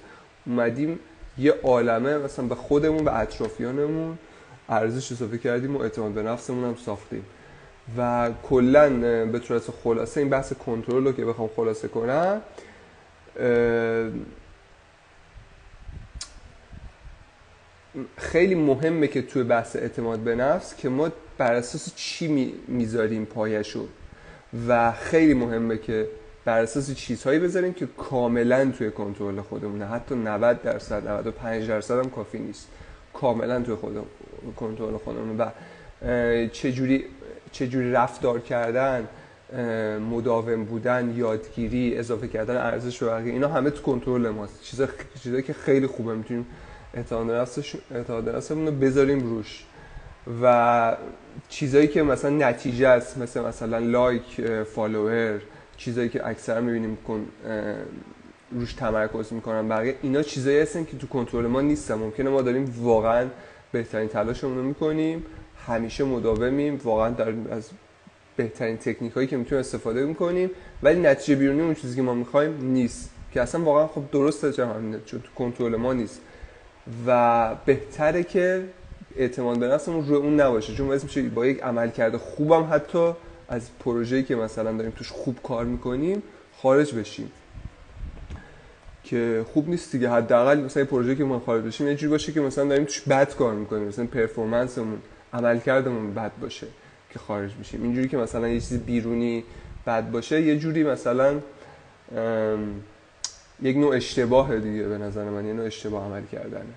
اومدیم 0.47 0.99
یه 1.38 1.54
عالمه 1.62 2.18
مثلا 2.18 2.44
به 2.47 2.54
خودمون 2.54 3.04
به 3.04 3.18
اطرافیانمون 3.18 4.18
ارزش 4.68 5.12
اضافه 5.12 5.38
کردیم 5.38 5.76
و 5.76 5.80
اعتماد 5.80 6.12
به 6.12 6.23
نفسمون 6.23 6.64
هم 6.64 6.76
ساختیم. 6.87 7.25
و 7.99 8.30
کلا 8.42 8.90
به 9.25 9.38
طور 9.38 9.61
خلاصه 9.85 10.21
این 10.21 10.30
بحث 10.30 10.52
کنترل 10.52 11.04
رو 11.04 11.12
که 11.12 11.25
بخوام 11.25 11.50
خلاصه 11.56 11.88
کنم 11.88 12.42
خیلی 18.16 18.54
مهمه 18.54 19.06
که 19.06 19.22
توی 19.22 19.42
بحث 19.42 19.76
اعتماد 19.76 20.18
به 20.18 20.34
نفس 20.34 20.76
که 20.76 20.88
ما 20.88 21.10
بر 21.38 21.54
اساس 21.54 21.94
چی 21.94 22.54
می‌ذاریم 22.68 23.24
پایشو. 23.24 23.86
و 24.68 24.92
خیلی 24.92 25.34
مهمه 25.34 25.78
که 25.78 26.08
بر 26.44 26.62
اساس 26.62 26.94
چیزهایی 26.94 27.38
بذاریم 27.38 27.72
که 27.72 27.88
کاملا 27.96 28.72
توی 28.78 28.90
کنترل 28.90 29.40
خودمونه. 29.40 29.86
حتی 29.86 30.14
90 30.14 30.62
درصد 30.62 31.08
95 31.08 31.68
درصد 31.68 31.98
هم 31.98 32.10
کافی 32.10 32.38
نیست. 32.38 32.68
کاملا 33.12 33.62
توی 33.62 33.74
خود 33.74 34.06
کنترل 34.56 34.96
خودمونه. 34.96 35.44
و 35.44 35.50
چجوری 36.48 37.04
چجوری 37.52 37.92
رفتار 37.92 38.40
کردن 38.40 39.08
مداوم 40.10 40.64
بودن 40.64 41.14
یادگیری 41.16 41.98
اضافه 41.98 42.28
کردن 42.28 42.56
ارزش 42.56 43.02
و 43.02 43.10
اینا 43.10 43.48
همه 43.48 43.70
تو 43.70 43.82
کنترل 43.82 44.28
ماست. 44.28 44.62
چیزا 44.62 44.88
چیزایی 45.22 45.42
که 45.42 45.52
خیلی 45.52 45.86
خوبه 45.86 46.14
می‌تونیم 46.14 46.46
اعتماد 46.94 48.28
نفسمون 48.28 48.66
رو 48.66 48.72
بذاریم 48.72 49.20
روش. 49.20 49.64
و 50.42 50.96
چیزایی 51.48 51.88
که 51.88 52.02
مثلا 52.02 52.30
نتیجه 52.30 52.88
است 52.88 53.18
مثل 53.18 53.40
مثلا 53.40 53.78
لایک 53.78 54.40
فالوور 54.74 55.40
چیزایی 55.76 56.08
که 56.08 56.26
اکثر 56.26 56.60
می‌بینیم 56.60 56.98
که 57.08 57.26
روش 58.52 58.72
تمرکز 58.72 59.32
می‌کنن. 59.32 59.68
بقیه 59.68 59.94
اینا 60.02 60.22
چیزایی 60.22 60.58
هستن 60.58 60.84
که 60.84 60.96
تو 60.96 61.06
کنترل 61.06 61.46
ما 61.46 61.60
نیستن. 61.60 61.94
ممکنه 61.94 62.30
ما 62.30 62.42
داریم 62.42 62.74
واقعا 62.82 63.26
بهترین 63.72 64.08
تلاشمون 64.08 64.56
رو 64.56 64.62
می‌کنیم. 64.62 65.24
همیشه 65.66 66.04
مداومیم. 66.04 66.80
واقعا 66.84 67.10
در 67.10 67.32
از 67.50 67.70
بهترین 68.36 68.76
تکنیک 68.76 69.12
هایی 69.12 69.26
که 69.26 69.36
می‌تونیم 69.36 69.60
استفاده 69.60 70.04
می‌کنیم. 70.04 70.50
ولی 70.82 71.00
نتیجه 71.00 71.34
بیرونی 71.34 71.60
اون 71.60 71.74
چیزی 71.74 71.96
که 71.96 72.02
ما 72.02 72.14
می‌خوایم 72.14 72.58
نیست. 72.60 73.10
که 73.32 73.42
اصلا 73.42 73.64
واقعا 73.64 73.86
خب 73.86 74.02
درسته 74.12 74.52
چون 74.52 75.00
تو 75.06 75.18
کنترل 75.36 75.76
ما 75.76 75.92
نیست. 75.92 76.20
و 77.06 77.50
بهتره 77.66 78.22
که 78.22 78.64
اعتماد 79.16 79.58
به 79.58 79.68
نفسمون 79.68 80.06
روی 80.06 80.16
اون 80.16 80.40
نباشه. 80.40 80.74
چون 80.74 80.88
باعث 80.88 81.04
میشه 81.04 81.22
با 81.22 81.46
یک 81.46 81.62
عمل 81.62 81.90
کرده 81.90 82.18
خوبم 82.18 82.68
حتی 82.70 83.12
از 83.48 83.68
پروژه‌ای 83.80 84.22
که 84.22 84.36
مثلا 84.36 84.72
داریم 84.72 84.92
توش 84.96 85.10
خوب 85.10 85.38
کار 85.42 85.64
می‌کنیم 85.64 86.22
خارج 86.62 86.94
بشیم. 86.94 87.30
که 89.04 89.44
خوب 89.52 89.68
نیست 89.68 89.92
دیگه. 89.92 90.10
حداقل 90.10 90.60
مثلا 90.60 90.84
پروژه 90.84 91.14
که 91.16 91.24
ما 91.24 91.38
خارج 91.38 91.64
بشیم 91.64 91.88
یه 91.88 91.94
جوری 91.94 92.10
باشه 92.10 92.32
که 92.32 92.40
مثلا 92.40 92.64
داریم 92.64 92.84
توش 92.84 93.00
بد 93.00 93.34
کار 93.34 93.54
می‌کنیم. 93.54 93.88
مثلا 93.88 94.06
پرفورمنسمون 94.06 94.98
عملکردمون 95.32 96.14
بد 96.14 96.32
باشه 96.40 96.66
که 97.10 97.18
خارج 97.18 97.50
میشیم 97.58 97.82
اینجوری 97.82 98.08
که 98.08 98.16
مثلا 98.16 98.48
یه 98.48 98.60
چیز 98.60 98.78
بیرونی 98.78 99.44
بد 99.86 100.10
باشه 100.10 100.42
یه 100.42 100.58
جوری 100.58 100.84
مثلا 100.84 101.40
یک 103.64 103.76
نوع 103.76 103.97
اشتباه 103.97 104.59
دیگه 104.59 104.83
به 104.83 104.99
نظر 104.99 105.25
من 105.25 105.47
یه 105.47 105.52
نوع 105.52 105.66
اشتباه 105.66 106.04
عمل 106.04 106.23
کردنه. 106.33 106.75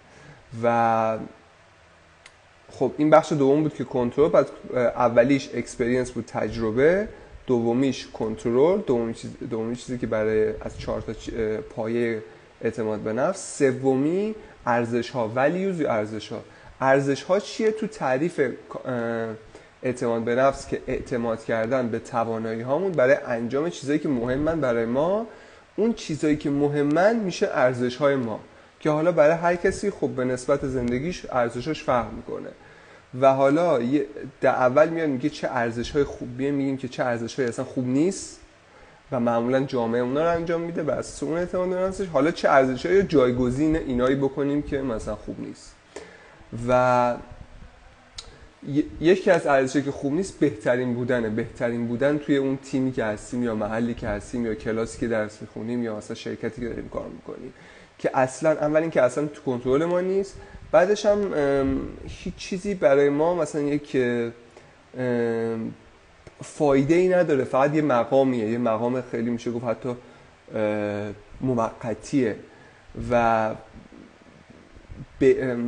و 0.63 1.17
خب 2.71 2.91
این 2.97 3.09
بخش 3.09 3.31
دوم 3.31 3.63
بود 3.63 3.73
که 3.73 3.83
کنترل 3.83 4.29
بعد 4.29 4.47
اولیش 4.75 5.49
اکسپریانس 5.53 6.11
بود 6.11 6.25
تجربه 6.25 7.07
دومیش 7.47 8.07
کنترل 8.07 8.81
دومی 8.81 9.13
چیز 9.13 9.31
دومی 9.49 9.75
چیزی 9.75 9.97
که 9.97 10.07
برای 10.07 10.53
از 10.61 10.79
چهار 10.79 11.01
تا 11.01 11.13
پایه 11.75 12.23
اعتماد 12.61 12.99
به 12.99 13.13
نفس. 13.13 13.57
سومی 13.57 14.35
ارزش 14.65 15.09
ها 15.09 15.31
ولیوز 15.35 15.81
ارزش 15.81 16.31
ها 16.31 16.39
ارزش 16.81 17.23
ها 17.23 17.39
چیه 17.39 17.71
تو 17.71 17.87
تعریف 17.87 18.41
اعتماد 19.83 20.23
به 20.23 20.35
نفس 20.35 20.67
که 20.67 20.81
اعتماد 20.87 21.43
کردن 21.43 21.89
به 21.89 21.99
توانایی 21.99 22.61
هامون 22.61 22.91
برای 22.91 23.15
انجام 23.25 23.69
چیزایی 23.69 23.99
که 23.99 24.09
مهمن 24.09 24.61
برای 24.61 24.85
ما 24.85 25.27
اون 25.77 25.93
چیزایی 25.93 26.37
که 26.37 26.49
مهمن 26.49 27.15
میشه 27.15 27.49
ارزش 27.51 27.95
های 27.95 28.15
ما 28.15 28.39
که 28.79 28.89
حالا 28.89 29.11
برای 29.11 29.35
هر 29.35 29.55
کسی 29.55 29.91
خب 29.91 30.07
به 30.07 30.25
نسبت 30.25 30.67
زندگیش 30.67 31.25
ارزشش 31.31 31.83
فرق 31.83 32.13
می‌کنه. 32.13 32.49
و 33.21 33.33
حالا 33.33 33.79
در 34.41 34.49
اول 34.49 34.89
میاد 34.89 35.09
میگه 35.09 35.29
چه 35.29 35.47
ارزش 35.51 35.91
های 35.91 36.03
خوبیه 36.03 36.51
میگیم 36.51 36.77
که 36.77 36.87
چه 36.87 37.03
ارزش 37.03 37.39
های 37.39 37.47
اصلا 37.47 37.65
خوب 37.65 37.87
نیست 37.87 38.39
و 39.11 39.19
معمولا 39.19 39.63
جامعه 39.63 40.01
اونا 40.01 40.23
رو 40.23 40.29
انجام 40.29 40.61
میده 40.61 40.83
و 40.83 40.91
از 40.91 41.23
اون 41.23 41.37
اعتماد 41.37 41.95
حالا 42.13 42.31
چه 42.31 42.49
ارزش 42.49 42.85
های 42.85 43.03
جایگزین 43.03 43.75
اینایی 43.75 44.15
بکنیم 44.15 44.61
که 44.61 44.81
مثلا 44.81 45.15
خوب 45.15 45.39
نیست. 45.39 45.75
و 46.67 47.15
یکی 49.01 49.31
از 49.31 49.47
ارزشی 49.47 49.81
که 49.81 49.91
خوب 49.91 50.13
نیست 50.13 50.39
بهترین 50.39 50.93
بودنه. 50.93 51.29
بهترین 51.29 51.87
بودن 51.87 52.17
توی 52.17 52.37
اون 52.37 52.57
تیمی 52.57 52.91
که 52.91 53.03
هستیم 53.03 53.43
یا 53.43 53.55
محلی 53.55 53.93
که 53.93 54.07
هستیم 54.07 54.45
یا 54.45 54.55
کلاسی 54.55 54.99
که 54.99 55.07
درس 55.07 55.41
می‌خونیم 55.41 55.83
یا 55.83 55.97
مثلا 55.97 56.15
شرکتی 56.15 56.61
که 56.61 56.67
داریم 56.67 56.89
کار 56.89 57.07
می‌کنیم. 57.07 57.53
که 57.99 58.09
اصلا 58.13 58.51
اول 58.51 58.81
اینکه 58.81 59.01
اصلا 59.01 59.25
تو 59.25 59.41
کنترل 59.41 59.85
ما 59.85 60.01
نیست. 60.01 60.35
بعدش 60.71 61.05
هم 61.05 61.31
هیچ 62.07 62.35
چیزی 62.35 62.73
برای 62.73 63.09
ما 63.09 63.35
مثلا 63.35 63.61
یک 63.61 63.97
فایده 66.43 66.95
ای 66.95 67.09
نداره. 67.09 67.43
فقط 67.43 67.75
یه 67.75 67.81
مقامیه. 67.81 68.49
یه 68.49 68.57
مقام 68.57 69.01
خیلی 69.01 69.29
میشه 69.29 69.51
گفت 69.51 69.65
حتی 69.65 69.95
موقتیه. 71.41 72.35
و 73.11 73.49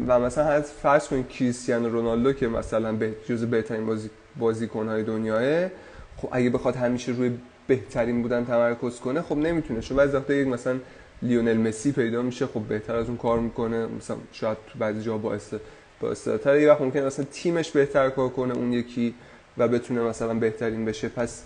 و 0.08 0.20
مثلا 0.20 0.62
فرض 0.62 1.08
کنید 1.08 1.30
کریستیانو 1.30 1.90
رونالدو 1.90 2.34
که 2.34 2.48
مثلا 2.48 2.92
به 2.92 3.14
جزو 3.26 3.48
بهترین 3.48 3.86
بازی 3.86 4.10
بازیکن‌های 4.40 5.04
دنیاه 5.04 5.70
خب 6.18 6.30
اگه 6.32 6.50
بخواد 6.50 6.76
همیشه 6.76 7.12
روی 7.12 7.32
بهترین 7.68 8.22
بودن 8.22 8.46
تمرکز 8.46 9.00
کنه 9.00 9.22
خب 9.22 9.38
نمی‌تونه. 9.38 9.82
چون 9.82 9.98
بعضی 9.98 10.18
وقتا 10.18 10.34
یک 10.34 10.48
مثلا 10.48 10.80
لیونل 11.22 11.58
مسی 11.58 11.92
پیدا 11.92 12.22
میشه 12.22 12.48
خب 12.48 12.60
بهتر 12.60 12.96
از 12.96 13.08
اون 13.08 13.18
کار 13.18 13.40
می‌کنه. 13.40 13.86
مثلا 13.86 14.18
شاید 14.32 14.58
تو 14.68 14.80
بعضی 14.80 15.02
جا 15.02 15.18
باعث 15.18 15.54
باعث 16.02 16.28
یه 16.28 16.70
وقت 16.70 16.82
ممکنه 16.82 17.06
مثلا 17.06 17.26
تیمش 17.32 17.72
بهتر 17.72 18.10
کار 18.10 18.30
کنه 18.30 18.54
اون 18.54 18.74
یکی 18.74 19.16
و 19.58 19.68
بتونه 19.68 20.02
مثلا 20.02 20.34
بهترین 20.34 20.86
بشه. 20.86 21.10
پس 21.10 21.44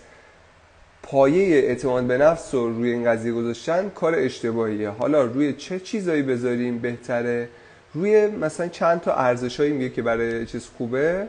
پایه 1.02 1.58
اعتماد 1.58 2.04
به 2.04 2.18
نفس 2.18 2.54
رو 2.54 2.68
روی 2.68 2.90
این 2.90 3.04
قضیه 3.04 3.32
گذاشتن 3.32 3.90
کار 3.94 4.14
اشتباهیه. 4.14 4.88
حالا 4.88 5.24
روی 5.24 5.52
چه 5.52 5.80
چیزایی 5.80 6.22
بذاریم 6.22 6.78
بهتره؟ 6.78 7.48
روی 7.94 8.26
مثلا 8.26 8.68
چند 8.68 9.00
تا 9.00 9.14
ارزش 9.14 9.60
هایی 9.60 9.72
میگه 9.72 9.90
که 9.90 10.02
برای 10.02 10.46
چیز 10.46 10.66
خوبه. 10.78 11.28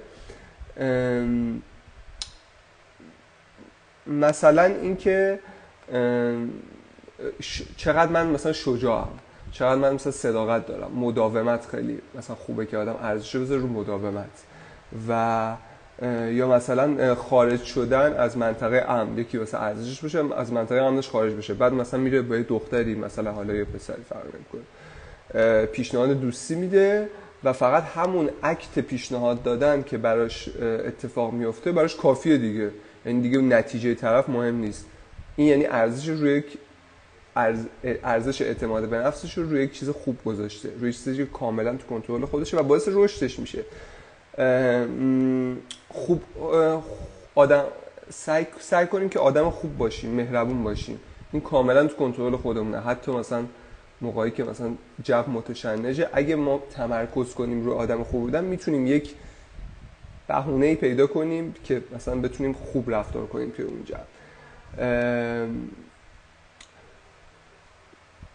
مثلا 4.07 4.63
اینکه 4.63 5.39
چقدر 7.77 8.11
من 8.11 8.27
مثلا 8.27 8.53
شجاعم 8.53 9.19
چقدر 9.51 9.75
من 9.75 9.93
مثلا 9.93 10.11
صداقت 10.11 10.67
دارم 10.67 10.91
مداومت 10.91 11.65
خیلی 11.65 12.01
مثلا 12.15 12.35
خوبه 12.35 12.65
که 12.65 12.77
آدم 12.77 12.95
ارزش 13.01 13.35
بذاره 13.35 13.61
رو 13.61 13.67
مداومت. 13.67 14.43
و 15.09 15.55
یا 16.31 16.47
مثلا 16.47 17.15
خارج 17.15 17.63
شدن 17.63 18.13
از 18.13 18.37
منطقه 18.37 18.85
امن 18.87 19.17
یکی 19.17 19.37
واسه 19.37 19.61
ارزشش 19.61 20.01
باشه 20.01 20.35
از 20.35 20.53
منطقه 20.53 20.81
امنش 20.81 21.09
خارج 21.09 21.33
بشه. 21.33 21.53
بعد 21.53 21.73
مثلا 21.73 21.99
میره 21.99 22.21
با 22.21 22.37
دختری 22.37 22.95
مثلا 22.95 23.31
حالا 23.31 23.53
یه 23.53 23.63
پسری 23.63 24.03
فرق 24.09 24.25
نمی‌کنه 24.35 24.61
پیشنهاد 25.71 26.09
دوستی 26.21 26.55
میده 26.55 27.09
و 27.43 27.53
فقط 27.53 27.83
همون 27.83 28.29
اکت 28.43 28.79
پیشنهاد 28.79 29.43
دادن 29.43 29.83
که 29.83 29.97
براش 29.97 30.49
اتفاق 30.61 31.33
میفته 31.33 31.71
براش 31.71 31.95
کافیه 31.95 32.37
دیگه. 32.37 32.71
یعنی 33.05 33.21
دیگه 33.21 33.37
نتیجه 33.37 33.95
طرف 33.95 34.29
مهم 34.29 34.55
نیست. 34.55 34.85
این 35.35 35.47
یعنی 35.47 35.65
ارزش 35.65 36.09
روی 36.09 36.43
ارزش 38.03 38.41
اعتماد 38.41 38.89
به 38.89 38.97
نفسش 38.97 39.37
رو 39.37 39.49
روی 39.49 39.63
یک 39.63 39.79
چیز 39.79 39.89
خوب 39.89 40.17
گذاشته. 40.25 40.69
روی 40.79 40.93
چیزی 40.93 41.17
که 41.17 41.25
کاملا 41.25 41.75
تو 41.75 41.87
کنترل 41.87 42.25
خودشه 42.25 42.57
و 42.57 42.63
باعث 42.63 42.89
رشدش 42.91 43.39
میشه. 43.39 43.63
خوب 45.89 46.21
آدم 47.35 47.63
سعی, 48.09 48.47
سعی 48.59 48.87
کنیم 48.87 49.09
که 49.09 49.19
آدم 49.19 49.49
خوب 49.49 49.77
باشیم 49.77 50.11
مهربون 50.11 50.63
باشیم. 50.63 50.99
این 51.31 51.41
کاملا 51.41 51.87
تو 51.87 51.95
کنترل 51.95 52.35
خودمونه. 52.35 52.79
حتی 52.79 53.11
مثلا 53.11 53.43
موقعی 54.01 54.31
که 54.31 54.43
مثلا 54.43 54.71
جو 55.03 55.23
متشنجه 55.29 56.09
اگه 56.13 56.35
ما 56.35 56.63
تمرکز 56.71 57.33
کنیم 57.33 57.65
رو 57.65 57.73
آدم 57.73 58.03
خوب 58.03 58.21
بودن 58.21 58.43
می‌تونیم 58.43 58.87
یک 58.87 59.15
بهونه 60.27 60.65
ای 60.65 60.75
پیدا 60.75 61.07
کنیم 61.07 61.55
که 61.63 61.83
مثلا 61.95 62.15
بتونیم 62.15 62.53
خوب 62.53 62.91
رفتار 62.95 63.25
کنیم 63.25 63.49
توی 63.49 63.65
اون 63.65 63.83
جو. 63.83 63.95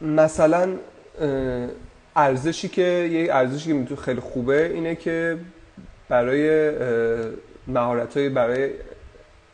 مثلا 0.01 0.77
ارزشی 2.17 2.69
که 2.69 2.83
یه 2.83 3.35
ارزشی 3.35 3.69
که 3.69 3.75
می‌تونه 3.75 4.01
خیلی 4.01 4.21
خوبه 4.21 4.67
اینه 4.67 4.95
که 4.95 5.39
برای 6.09 6.71
مهارت 7.67 8.19
برای 8.19 8.71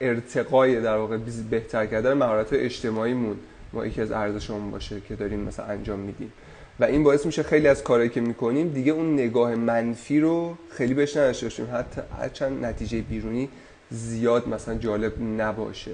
ارتقای 0.01 0.81
در 0.81 0.97
واقع 0.97 1.17
بهتر 1.51 1.87
کردن 1.87 2.13
مهارت 2.13 2.53
های 2.53 2.63
اجتماعیمون. 2.63 3.37
ما 3.73 3.87
یکی 3.87 4.01
از 4.01 4.13
ارزشمون 4.13 4.71
باشه 4.71 5.01
که 5.09 5.17
داریم 5.17 5.41
مثلا 5.41 5.67
انجام 5.67 5.99
میدیم 5.99 6.33
و 6.81 6.85
این 6.85 7.05
باعث 7.05 7.27
میشه 7.27 7.43
خیلی 7.43 7.69
از 7.69 7.83
کارهایی 7.83 8.11
که 8.11 8.21
می‌کنیم 8.21 8.69
دیگه 8.69 8.93
اون 8.93 9.15
نگاه 9.15 9.55
منفی 9.55 10.21
رو 10.21 10.57
خیلی 10.71 10.95
بهش 10.95 11.17
نداشته 11.17 11.65
حتی 11.65 12.01
هرچند 12.19 12.65
نتیجه 12.65 13.01
بیرونی 13.01 13.49
زیاد 13.91 14.49
مثلا 14.49 14.75
جالب 14.75 15.23
نباشه. 15.23 15.93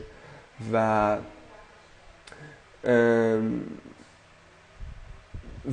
و 0.73 1.17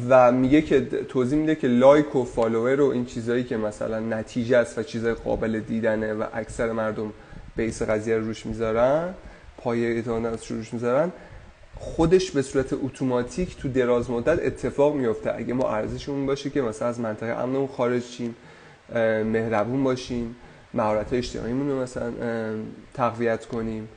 و 0.10 0.32
میگه 0.32 0.62
که 0.62 0.82
توضیح 0.82 1.40
میده 1.40 1.56
که 1.56 1.68
لایک 1.68 2.16
و 2.16 2.24
فالوور 2.24 2.82
و 2.82 2.86
این 2.90 3.06
چیزهایی 3.06 3.44
که 3.44 3.58
مثلا 3.58 4.00
نتیجه 4.00 4.58
است 4.58 4.78
و 4.78 4.84
چیزای 4.84 5.14
قابل 5.14 5.60
دیدنه 5.60 6.14
و 6.14 6.24
اکثر 6.34 6.72
مردم 6.72 7.14
base 7.56 7.82
قضیه 7.82 8.18
رو 8.18 8.26
روش 8.26 8.46
می‌ذارن 8.46 9.14
پایه 9.58 9.88
اعتماد 9.88 10.40
روش 10.50 10.74
می‌ذارن 10.74 11.12
خودش 11.76 12.32
به 12.32 12.42
صورت 12.42 12.74
اتوماتیک 12.74 13.58
تو 13.58 13.70
دراز 13.70 14.12
مدت 14.12 14.46
اتفاق 14.46 14.96
میفته 14.96 15.36
اگه 15.36 15.54
ما 15.54 15.70
ارزشمون 15.70 16.26
باشه 16.26 16.50
که 16.50 16.62
مثلا 16.62 16.88
از 16.88 17.00
منطقه 17.00 17.32
امنمون 17.32 17.68
خارج 17.68 18.04
شیم 18.04 18.36
مهربون 19.24 19.84
باشیم 19.84 20.36
مهارت 20.74 21.14
اجتماعیمون 21.14 21.70
رو 21.70 21.82
مثلا 21.82 22.14
تقویت 22.94 23.46
کنیم 23.46 23.90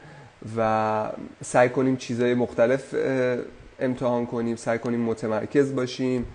و 0.56 1.08
سعی 1.44 1.68
کنیم 1.68 1.96
چیزهای 1.96 2.34
مختلف 2.34 2.94
امتحان 3.80 4.26
کنیم 4.26 4.56
سعی 4.56 4.78
کنیم 4.78 5.00
متمرکز 5.00 5.74
باشیم 5.74 6.26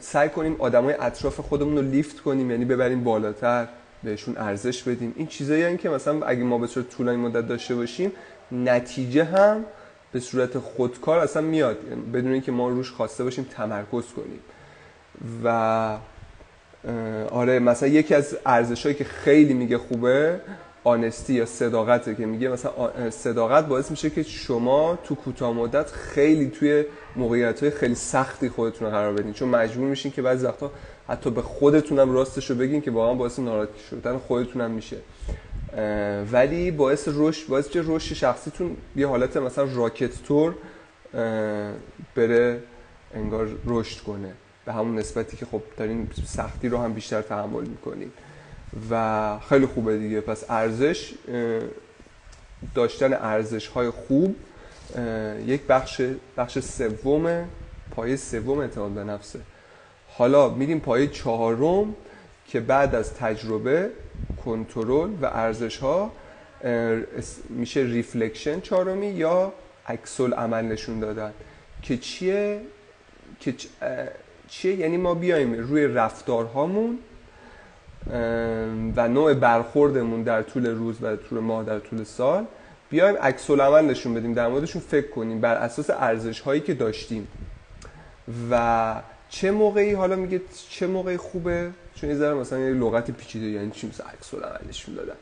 سعی 0.00 0.28
کنیم 0.28 0.56
آدمای 0.58 0.94
اطراف 1.00 1.40
خودمون 1.40 1.76
رو 1.76 1.82
لیفت 1.82 2.20
کنیم 2.20 2.50
یعنی 2.50 2.64
ببریم 2.64 3.04
بالاتر. 3.04 3.68
بهشون 4.04 4.36
ارزش 4.36 4.82
بدیم. 4.82 5.14
این 5.16 5.26
چیزایی 5.26 5.76
که 5.76 5.88
مثلا 5.88 6.26
اگه 6.26 6.42
ما 6.44 6.58
به 6.58 6.66
صورت 6.66 6.88
طولانی 6.88 7.18
مدت 7.18 7.48
داشته 7.48 7.74
باشیم 7.74 8.12
نتیجه 8.52 9.24
هم 9.24 9.64
به 10.12 10.20
صورت 10.20 10.58
خودکار 10.58 11.18
اصلا 11.18 11.42
میاد. 11.42 11.76
یعنی 11.88 12.02
بدون 12.02 12.32
اینکه 12.32 12.52
ما 12.52 12.68
روش 12.68 12.90
خواسته 12.90 13.24
باشیم 13.24 13.46
تمرکز 13.56 14.04
کنیم. 14.16 14.40
و 15.44 15.98
آره 17.30 17.58
مثلا 17.58 17.88
یکی 17.88 18.14
از 18.14 18.36
ارزشهایی 18.46 18.94
که 18.94 19.04
خیلی 19.04 19.54
میگه 19.54 19.78
خوبه 19.78 20.40
آنستی 20.84 21.34
یا 21.34 21.46
صداقته 21.46 22.14
که 22.14 22.26
میگه 22.26 22.48
مثلا 22.48 23.10
صداقت 23.10 23.66
باعث 23.66 23.90
میشه 23.90 24.10
که 24.10 24.22
شما 24.22 24.98
تو 25.04 25.14
کوتاه 25.14 25.52
مدت 25.52 25.90
خیلی 25.90 26.50
توی 26.50 26.84
موقعیت 27.16 27.60
های 27.60 27.70
خیلی 27.70 27.94
سختی 27.94 28.48
خودتون 28.48 28.86
رو 28.86 28.94
قرار 28.94 29.12
بدین. 29.12 29.32
چون 29.32 29.48
مجبور 29.48 29.88
میشین 29.88 30.12
که 30.12 30.22
بعضی 30.22 30.46
وقتا 30.46 30.70
حتی 31.08 31.30
به 31.30 31.42
خودتونم 31.42 32.12
راستش 32.12 32.50
رو 32.50 32.56
بگین 32.56 32.80
که 32.80 32.90
واقعا 32.90 33.14
باعث 33.14 33.38
ناراحت 33.38 33.68
شدن 33.90 34.18
خودتونم 34.18 34.70
میشه. 34.70 34.96
ولی 36.32 36.70
باعث 36.70 37.08
رشد 37.12 37.48
باعث 37.48 37.66
میشه 37.66 37.82
رشد 37.86 38.14
شخصیتون 38.14 38.76
یه 38.96 39.06
حالت 39.06 39.36
مثلا 39.36 39.68
راکت 39.74 40.22
تور 40.22 40.54
بره 42.14 42.62
انگار 43.14 43.48
رشد 43.66 44.02
کنه. 44.02 44.32
به 44.64 44.72
همون 44.72 44.98
نسبتی 44.98 45.36
که 45.36 45.46
خب 45.46 45.62
دارین 45.76 46.08
سختی 46.24 46.68
رو 46.68 46.78
هم 46.78 46.92
بیشتر 46.92 47.22
تحمل 47.22 47.64
می‌کنین. 47.64 48.12
و 48.90 49.38
خیلی 49.48 49.66
خوبه 49.66 49.98
دیگه. 49.98 50.20
پس 50.20 50.44
ارزش 50.48 51.14
داشتن 52.74 53.12
ارزش 53.12 53.66
های 53.66 53.90
خوب 53.90 54.36
یک 55.46 55.62
بخش 55.62 56.02
بخش 56.36 56.58
سوم 56.58 57.44
پایه 57.90 58.16
سوم 58.16 58.58
اعتماد 58.58 58.90
به 58.90 59.04
نفسه. 59.04 59.40
حالا 60.18 60.48
میریم 60.48 60.80
پایه 60.80 61.06
چهارم 61.06 61.94
که 62.46 62.60
بعد 62.60 62.94
از 62.94 63.14
تجربه 63.14 63.90
کنترل 64.44 65.10
و 65.22 65.26
ارزش 65.26 65.78
ها 65.78 66.12
میشه 67.48 67.80
reflection 67.80 68.60
چهارمی 68.60 69.06
یا 69.06 69.52
عکس‌العمل 69.88 70.64
نشون 70.64 71.00
دادن. 71.00 71.32
که 71.82 71.96
چیه؟ 71.96 72.60
که 73.40 73.54
چیه؟ 74.48 74.74
یعنی 74.76 74.96
ما 74.96 75.14
بیایم 75.14 75.54
روی 75.54 75.86
رفتارهامون 75.86 76.98
و 78.96 79.08
نوع 79.08 79.34
برخوردمون 79.34 80.22
در 80.22 80.42
طول 80.42 80.66
روز 80.66 80.96
و 81.02 81.04
در 81.04 81.16
طول 81.16 81.38
ماه 81.38 81.64
در 81.64 81.78
طول 81.78 82.04
سال. 82.04 82.44
بیایم 82.90 83.16
عکس‌العمل 83.16 83.84
نشون 83.84 84.14
بدیم 84.14 84.32
در 84.32 84.48
موردشون 84.48 84.82
فکر 84.82 85.08
کنیم 85.08 85.40
بر 85.40 85.54
اساس 85.54 85.90
ارزش 85.90 86.40
هایی 86.40 86.60
که 86.60 86.74
داشتیم. 86.74 87.28
و 88.50 88.94
چه 89.32 89.50
موقعی 89.50 89.92
حالا 89.92 90.16
میگه 90.16 90.40
چه 90.70 90.86
موقعی 90.86 91.16
خوبه؟ 91.16 91.70
چون 91.94 92.10
یه 92.10 92.16
ذره 92.16 92.34
مثلا 92.34 92.58
یه 92.58 92.74
لغت 92.74 93.10
پیچیده 93.10 93.46
یعنی 93.46 93.70
چی 93.70 93.88
مثلا 93.88 94.06
عکس‌العمل 94.06 94.68
نشون 94.68 94.94
دادن. 94.94 95.16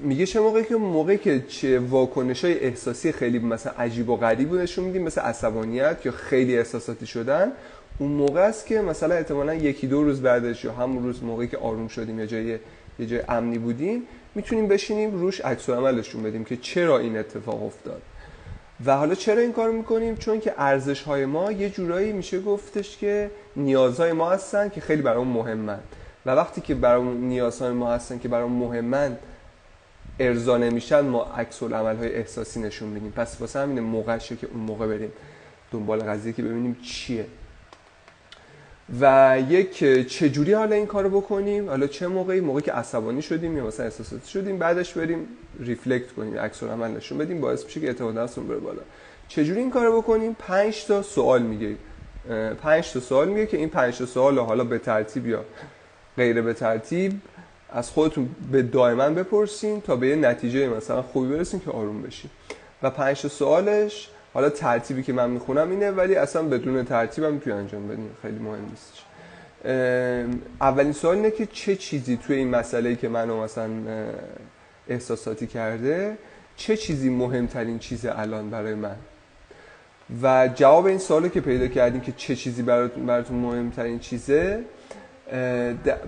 میگه 0.00 0.26
چه 0.26 0.40
موقعی 0.40 0.64
که 0.64 0.76
موقعی 0.76 1.18
که 1.18 1.44
چه 1.48 1.78
واکنش 1.78 2.44
های 2.44 2.60
احساسی 2.60 3.12
خیلی 3.12 3.38
مثلا 3.38 3.72
عجیب 3.78 4.08
و 4.08 4.16
غریب 4.16 4.54
نشون 4.54 4.84
میدیم 4.84 5.02
مثل 5.02 5.20
عصبانیت 5.20 5.96
یا 6.04 6.12
خیلی 6.12 6.58
احساساتی 6.58 7.06
شدن 7.06 7.52
اون 7.98 8.10
موقع 8.10 8.40
است 8.40 8.66
که 8.66 8.80
مثلا 8.80 9.14
احتمالا 9.14 9.54
یکی 9.54 9.86
دو 9.86 10.02
روز 10.02 10.22
بعدش 10.22 10.64
یا 10.64 10.72
همون 10.72 11.02
روز 11.02 11.22
موقعی 11.22 11.48
که 11.48 11.58
آروم 11.58 11.88
شدیم 11.88 12.18
یا 12.18 12.26
جای 12.26 12.58
یه 12.98 13.06
جای 13.06 13.22
امنی 13.28 13.58
بودیم 13.58 14.02
می‌تونیم 14.34 14.68
بشینیم 14.68 15.20
روش 15.20 15.40
عکس 15.40 15.70
عملشون 15.70 16.22
بدیم 16.22 16.44
که 16.44 16.56
چرا 16.56 16.98
این 16.98 17.18
اتفاق 17.18 17.64
افتاد. 17.64 18.02
و 18.84 18.96
حالا 18.96 19.14
چرا 19.14 19.40
این 19.40 19.52
کار 19.52 19.70
می‌کنیم؟ 19.70 20.16
چون 20.16 20.40
که 20.40 20.54
ارزش 20.58 21.02
های 21.02 21.26
ما 21.26 21.52
یه 21.52 21.70
جورایی 21.70 22.12
میشه 22.12 22.40
گفتش 22.40 22.98
که 22.98 23.30
نیازهای 23.56 24.12
ما 24.12 24.30
هستن 24.30 24.68
که 24.68 24.80
خیلی 24.80 25.02
برای 25.02 25.24
مهمن. 25.24 25.78
و 26.26 26.30
وقتی 26.30 26.60
که 26.60 26.74
برای 26.74 27.04
نیازهای 27.04 27.72
ما 27.72 27.92
هستن 27.92 28.18
که 28.18 28.28
برای 28.28 28.48
مهمن 28.48 29.18
ارضا 30.20 30.56
نمیشن 30.56 31.00
ما 31.00 31.24
عکس 31.24 31.62
های 31.62 32.14
احساسی 32.14 32.60
نشون 32.60 32.88
میدیم. 32.88 33.12
پس 33.16 33.40
واسه 33.40 33.58
همین 33.58 33.80
موقعشه 33.80 34.36
که 34.36 34.46
اون 34.46 34.60
موقع 34.60 34.86
بریم. 34.86 35.12
دنبال 35.72 36.02
قضیه 36.02 36.32
که 36.32 36.42
ببینیم 36.42 36.76
چیه. 36.82 37.26
و 39.00 39.38
یک 39.48 39.78
چجوری 40.08 40.52
حالا 40.52 40.76
این 40.76 40.86
کارو 40.86 41.20
بکنیم؟ 41.20 41.68
حالا 41.68 41.86
چه 41.86 42.06
موقعی؟ 42.06 42.40
موقعی 42.40 42.62
که 42.62 42.72
عصبانی 42.72 43.22
شدیم 43.22 43.56
یا 43.56 43.66
مثلا 43.66 43.86
احساساتی 43.86 44.30
شدیم 44.30 44.58
بعدش 44.58 44.92
بریم 44.92 45.28
ریفلکت 45.60 46.12
کنیم 46.12 46.38
عکس 46.38 46.62
عمل 46.62 46.90
نشون 46.90 47.18
بدیم 47.18 47.40
باعث 47.40 47.64
میشه 47.64 47.80
که 47.80 47.86
اعتماد 47.86 48.18
نفسمون 48.18 48.48
بره 48.48 48.58
بالا. 48.58 48.82
چجوری 49.28 49.60
این 49.60 49.70
کارو 49.70 50.02
بکنیم؟ 50.02 50.36
5 50.38 50.84
تا 50.86 51.02
سوال 51.02 51.42
میگه. 51.42 51.74
5 52.62 52.92
تا 52.92 53.00
سوال 53.00 53.28
میگه 53.28 53.46
که 53.46 53.56
این 53.56 53.68
5 53.68 53.98
تا 53.98 54.06
سوال 54.06 54.38
حالا 54.38 54.64
به 54.64 54.78
ترتیب 54.78 55.26
یا 55.26 55.44
غیر 56.16 56.42
به 56.42 56.54
ترتیب 56.54 57.12
از 57.70 57.90
خودتون 57.90 58.28
به 58.52 58.62
دائما 58.62 59.10
بپرسین 59.10 59.80
تا 59.80 59.96
به 59.96 60.08
یه 60.08 60.16
نتیجه 60.16 60.68
مثلا 60.68 61.02
خوبی 61.02 61.28
برسین 61.28 61.60
که 61.60 61.70
آروم 61.70 62.02
بشین. 62.02 62.30
و 62.82 62.90
5 62.90 63.22
تا 63.22 63.28
سوالش 63.28 64.08
حالا 64.36 64.50
ترتیبی 64.50 65.02
که 65.02 65.12
من 65.12 65.30
می‌خونم 65.30 65.70
اینه 65.70 65.90
ولی 65.90 66.14
اصلا 66.14 66.42
بدون 66.42 66.84
ترتیب 66.84 67.24
هم 67.24 67.38
توی 67.38 67.52
انجام 67.52 67.88
بدیم. 67.88 68.10
خیلی 68.22 68.38
مهم 68.38 68.70
نیستش 68.70 69.04
اولین 70.60 70.92
سوال 70.92 71.16
اینه 71.16 71.30
که 71.30 71.46
چه 71.46 71.76
چیزی 71.76 72.16
توی 72.16 72.36
این 72.36 72.50
مسئله 72.50 72.96
که 72.96 73.08
منو 73.08 73.42
مثلا 73.42 73.70
احساساتی 74.88 75.46
کرده 75.46 76.18
چه 76.56 76.76
چیزی 76.76 77.10
مهمترین 77.10 77.78
چیز 77.78 78.06
الان 78.06 78.50
برای 78.50 78.74
من؟ 78.74 78.96
و 80.22 80.48
جواب 80.54 80.86
این 80.86 80.98
سوالو 80.98 81.28
که 81.28 81.40
پیدا 81.40 81.66
کردیم 81.66 82.00
که 82.00 82.12
چه 82.16 82.36
چیزی 82.36 82.62
براتون 82.62 83.36
مهمترین 83.36 83.98
چیزه 83.98 84.64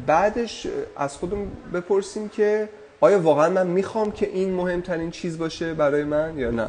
بعدش 0.06 0.66
از 0.96 1.16
خودم 1.16 1.36
بپرسیم 1.74 2.28
که 2.28 2.68
آیا 3.00 3.20
واقعا 3.20 3.50
من 3.50 3.66
می‌خوام 3.66 4.12
که 4.12 4.28
این 4.28 4.54
مهمترین 4.54 5.10
چیز 5.10 5.38
باشه 5.38 5.74
برای 5.74 6.04
من 6.04 6.38
یا 6.38 6.50
نه؟ 6.50 6.68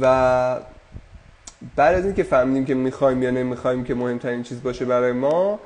و 0.00 0.56
بعد 1.76 1.94
از 1.94 2.04
اینکه 2.04 2.22
فهمیدیم 2.22 2.64
که 2.64 2.74
می‌خوایم 2.74 3.22
یا 3.22 3.30
نمی‌خوایم 3.30 3.84
که 3.84 3.94
مهمترین 3.94 4.42
چیز 4.42 4.62
باشه 4.62 4.84
برای 4.84 5.12
ما 5.12 5.58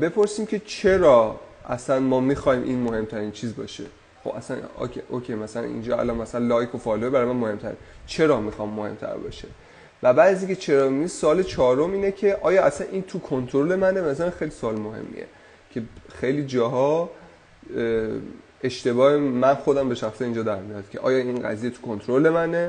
بپرسیم 0.00 0.46
که 0.46 0.58
چرا 0.58 1.40
اصلا 1.68 2.00
ما 2.00 2.20
می‌خوایم 2.20 2.62
این 2.62 2.78
مهمترین 2.78 3.30
چیز 3.30 3.56
باشه. 3.56 3.84
خب 4.24 4.30
اصلا 4.36 4.56
okay, 4.78 5.02
okay 5.08 5.34
مثلا 5.34 5.62
اینجا 5.62 5.98
الان 5.98 6.16
مثلا 6.16 6.46
like 6.46 6.74
و 6.74 6.78
follow 6.78 7.10
برای 7.10 7.26
من 7.26 7.36
مهمتر 7.36 7.72
چرا 8.06 8.40
می‌خوام 8.40 8.68
مهمتر 8.68 9.14
باشه؟ 9.14 9.48
و 10.02 10.14
بعد 10.14 10.34
از 10.34 10.42
اینکه 10.42 10.56
چرا 10.56 10.88
می 10.88 11.08
سال 11.08 11.42
چهارم 11.42 11.92
اینه 11.92 12.12
که 12.12 12.38
آیا 12.42 12.64
اصلا 12.64 12.86
این 12.92 13.02
تو 13.02 13.18
کنترل 13.18 13.74
منه؟ 13.74 14.00
مثلا 14.00 14.30
خیلی 14.30 14.50
سال 14.50 14.74
مهمیه 14.74 15.26
که 15.70 15.82
خیلی 16.14 16.46
جاها 16.46 17.10
اشتباه 18.64 19.16
من 19.16 19.54
خودم 19.54 19.88
به 19.88 19.94
شخصه 19.94 20.24
اینجا 20.24 20.42
در 20.42 20.60
میاد 20.60 20.84
که 20.90 21.00
آیا 21.00 21.18
این 21.18 21.42
قضیه 21.42 21.70
تو 21.70 21.82
کنترل 21.82 22.28
منه؟ 22.28 22.66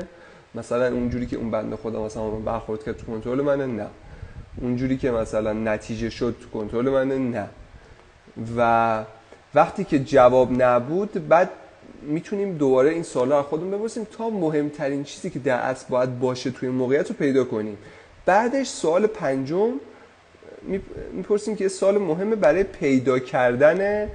مثلا 0.54 0.86
اونجوری 0.88 1.26
که 1.26 1.36
اون 1.36 1.50
بنده 1.50 1.76
خدا 1.76 2.04
مثلا 2.04 2.30
برخورد 2.30 2.84
کرد 2.84 2.96
تو 2.96 3.06
کنترل 3.06 3.40
منه 3.40 3.66
نه. 3.66 3.86
اونجوری 4.60 4.96
که 4.96 5.10
مثلا 5.10 5.52
نتیجه 5.52 6.10
شد 6.10 6.36
تو 6.40 6.58
کنترل 6.58 6.90
منه 6.90 7.18
نه. 7.18 7.48
و 8.56 9.04
وقتی 9.54 9.84
که 9.84 9.98
جواب 9.98 10.62
نبود 10.62 11.28
بعد 11.28 11.50
می‌تونیم 12.02 12.56
دوباره 12.56 12.90
این 12.90 13.02
سوالا 13.02 13.36
رو 13.36 13.42
خودمون 13.42 13.70
بپرسیم 13.70 14.06
تا 14.18 14.30
مهمترین 14.30 15.04
چیزی 15.04 15.30
که 15.30 15.38
در 15.38 15.58
اصل 15.58 15.86
باید 15.88 16.18
باشه 16.18 16.50
توی 16.50 16.68
موقعیت 16.68 17.08
رو 17.08 17.14
پیدا 17.16 17.44
کنیم. 17.44 17.78
بعدش 18.26 18.66
سوال 18.66 19.06
پنجم 19.06 19.70
می‌پرسیم 21.12 21.56
که 21.56 21.68
سوال 21.68 21.98
مهمه 21.98 22.36
برای 22.36 22.64
پیدا 22.64 23.18
کردن 23.18 24.08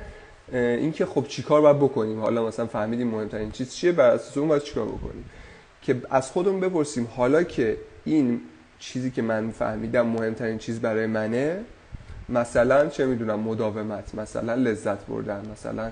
اینکه 0.53 1.05
خب 1.05 1.27
چیکار 1.27 1.61
باید 1.61 1.77
بکنیم؟ 1.77 2.19
حالا 2.19 2.47
مثلا 2.47 2.65
فهمیدیم 2.67 3.07
مهمترین 3.07 3.51
چیز 3.51 3.75
چیه 3.75 3.91
بر 3.91 4.09
اساس 4.09 4.37
اون 4.37 4.47
باید 4.47 4.63
چیکار 4.63 4.85
بکنیم؟ 4.85 5.25
که 5.81 6.01
از 6.09 6.31
خودمون 6.31 6.59
بپرسیم 6.59 7.07
حالا 7.15 7.43
که 7.43 7.77
این 8.05 8.41
چیزی 8.79 9.11
که 9.11 9.21
من 9.21 9.51
فهمیدم 9.51 10.07
مهمترین 10.07 10.57
چیز 10.57 10.79
برای 10.79 11.05
منه 11.05 11.59
مثلا 12.29 12.87
چه 12.87 13.05
می‌دونم 13.05 13.39
مداومت 13.39 14.15
مثلا 14.15 14.53
لذت 14.53 15.05
بردن 15.05 15.41
مثلا 15.51 15.91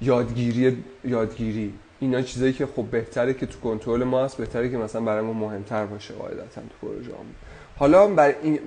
یادگیری 0.00 0.84
یادگیری. 1.04 1.74
اینا 2.00 2.22
چیزایی 2.22 2.52
که 2.52 2.66
خب 2.66 2.82
بهتره 2.82 3.34
که 3.34 3.46
تو 3.46 3.60
کنترل 3.60 4.04
ما 4.04 4.24
هست 4.24 4.36
بهتره 4.36 4.70
که 4.70 4.76
مثلا 4.76 5.00
برای 5.00 5.24
ما 5.24 5.32
مهمتر 5.32 5.86
باشه 5.86 6.14
قاعدتا 6.14 6.60
تو 6.60 6.86
پروژه 6.86 7.10
حالا 7.78 8.06
بر 8.06 8.34
این 8.42 8.58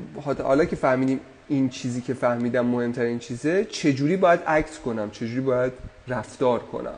حالا 0.43 0.65
که 0.65 0.75
فهمیدیم 0.75 1.19
این 1.47 1.69
چیزی 1.69 2.01
که 2.01 2.13
فهمیدم 2.13 2.65
مهمترین 2.65 3.19
چیزه 3.19 3.65
چجوری 3.65 4.17
باید 4.17 4.39
عکس 4.39 4.79
کنم؟ 4.79 5.11
چجوری 5.11 5.41
باید 5.41 5.73
رفتار 6.07 6.59
کنم؟ 6.59 6.97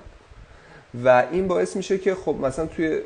و 1.03 1.27
این 1.31 1.47
باعث 1.47 1.75
میشه 1.75 1.97
که 1.97 2.15
خب 2.15 2.35
مثلا 2.41 2.65
توی 2.65 2.99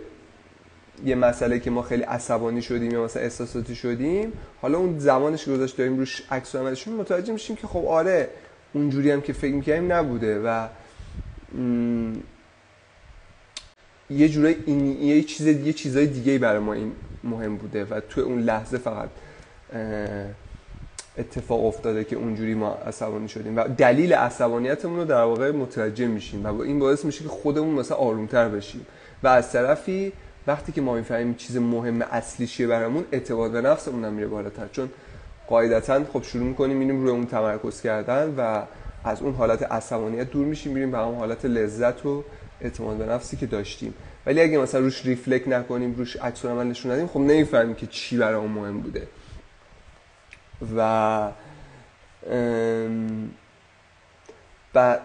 یه 1.05 1.15
مسئله 1.15 1.59
که 1.59 1.71
ما 1.71 1.81
خیلی 1.81 2.03
عصبانی 2.03 2.61
شدیم 2.61 2.91
یا 2.91 3.03
مثلا 3.03 3.23
احساساتی 3.23 3.75
شدیم 3.75 4.33
حالا 4.61 4.77
اون 4.77 4.99
زمانش 4.99 5.45
که 5.45 5.51
گذاشت 5.51 5.77
داریم 5.77 5.97
روش 5.97 6.23
عکس 6.31 6.55
عملشون 6.55 6.93
متوجه 6.93 7.33
میشیم 7.33 7.55
که 7.55 7.67
خب 7.67 7.85
آره 7.85 8.29
اونجوری 8.73 9.11
هم 9.11 9.21
که 9.21 9.33
فکر 9.33 9.53
می‌کنیم 9.53 9.91
نبوده 9.91 10.41
و 10.45 10.67
یه 14.09 14.29
جورای 14.29 14.55
این 14.65 15.03
یه 15.03 15.23
چیز 15.23 15.47
یه 15.47 15.73
چیزای 15.73 16.07
دیگه 16.07 16.37
برای 16.37 16.59
ما 16.59 16.73
این 16.73 16.91
مهم 17.23 17.55
بوده 17.57 17.85
و 17.85 17.99
تو 17.99 18.21
اون 18.21 18.39
لحظه 18.41 18.77
فقط 18.77 19.09
اتفاق 21.19 21.65
افتاده 21.65 22.03
که 22.03 22.15
اونجوری 22.15 22.53
ما 22.53 22.73
عصبانی 22.73 23.27
شدیم 23.27 23.57
و 23.57 23.63
دلیل 23.63 24.13
عصبانیتمون 24.13 24.99
رو 24.99 25.05
در 25.05 25.23
واقع 25.23 25.51
متوجه 25.51 26.07
میشیم 26.07 26.45
و 26.45 26.61
این 26.61 26.79
باعث 26.79 27.05
میشه 27.05 27.23
که 27.23 27.29
خودمون 27.29 27.75
مثلا 27.75 27.97
آرومتر 27.97 28.49
بشیم 28.49 28.85
و 29.23 29.27
از 29.27 29.51
طرفی 29.51 30.13
وقتی 30.47 30.71
که 30.71 30.81
ما 30.81 30.95
می‌فهمیم 30.95 31.33
چیز 31.33 31.57
مهم 31.57 32.01
اصلی 32.01 32.47
چیه 32.47 32.67
برامون 32.67 33.05
اعتماد 33.11 33.51
به 33.51 33.61
نفسمون 33.61 34.05
هم 34.05 34.13
میره 34.13 34.27
بالاتر. 34.27 34.67
چون 34.71 34.89
قاعدتا 35.47 36.03
خب 36.13 36.23
شروع 36.23 36.43
می‌کنیم 36.43 36.77
میریم 36.77 37.01
روی 37.01 37.11
اون 37.11 37.25
تمرکز 37.25 37.81
کردن 37.81 38.33
و 38.37 38.61
از 39.03 39.21
اون 39.21 39.33
حالت 39.33 39.71
عصبانیت 39.71 40.31
دور 40.31 40.45
میشیم 40.45 40.73
میریم 40.73 40.91
به 40.91 40.99
اون 40.99 41.15
حالت 41.15 41.45
لذت 41.45 42.05
و 42.05 42.23
اعتماد 42.61 42.97
به 42.97 43.05
نفسی 43.05 43.37
که 43.37 43.45
داشتیم. 43.45 43.93
ولی 44.25 44.41
اگه 44.41 44.57
مثلا 44.57 44.81
روش 44.81 45.05
ریفلک 45.05 45.43
نکنیم 45.47 45.95
روش 45.97 46.17
عکس 46.17 46.45
عمل 46.45 46.67
نشون 46.67 46.91
ندیم 46.91 47.07
خب 47.07 47.19
نمی‌فهمیم 47.19 47.75
که 47.75 47.87
چی 47.87 48.17
برامون 48.17 48.51
مهم 48.51 48.79
بوده. 48.79 49.07
و 50.75 51.31
و 54.75 54.97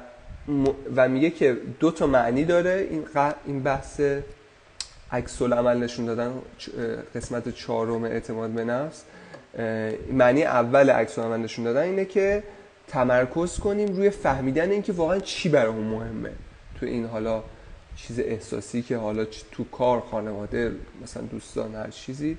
و 0.96 1.08
میگه 1.08 1.30
که 1.30 1.56
دو 1.80 1.90
تا 1.90 2.06
معنی 2.06 2.44
داره 2.44 2.88
این 2.90 3.04
این 3.46 3.62
بحث 3.62 4.00
عکس 5.12 5.42
عمل 5.42 5.76
نشون 5.76 6.06
دادن 6.06 6.32
قسمت 7.14 7.48
چهارم 7.48 8.04
اعتماد 8.04 8.50
به 8.50 8.64
نفس. 8.64 9.04
معنی 10.12 10.44
اول 10.44 10.90
عکس 10.90 11.18
عمل 11.18 11.40
نشون 11.40 11.64
دادن 11.64 11.82
اینه 11.82 12.04
که 12.04 12.42
تمرکز 12.88 13.58
کنیم 13.58 13.96
روی 13.96 14.10
فهمیدن 14.10 14.70
اینکه 14.70 14.92
واقعا 14.92 15.20
چی 15.20 15.48
برامون 15.48 15.84
مهمه. 15.84 16.30
تو 16.80 16.86
این 16.86 17.06
حالا 17.06 17.42
چیز 17.96 18.20
احساسی 18.20 18.82
که 18.82 18.96
حالا 18.96 19.24
تو 19.52 19.64
کار 19.64 20.00
خانواده 20.00 20.72
مثلا 21.02 21.22
دوستان 21.22 21.74
هر 21.74 21.90
چیزی 21.90 22.38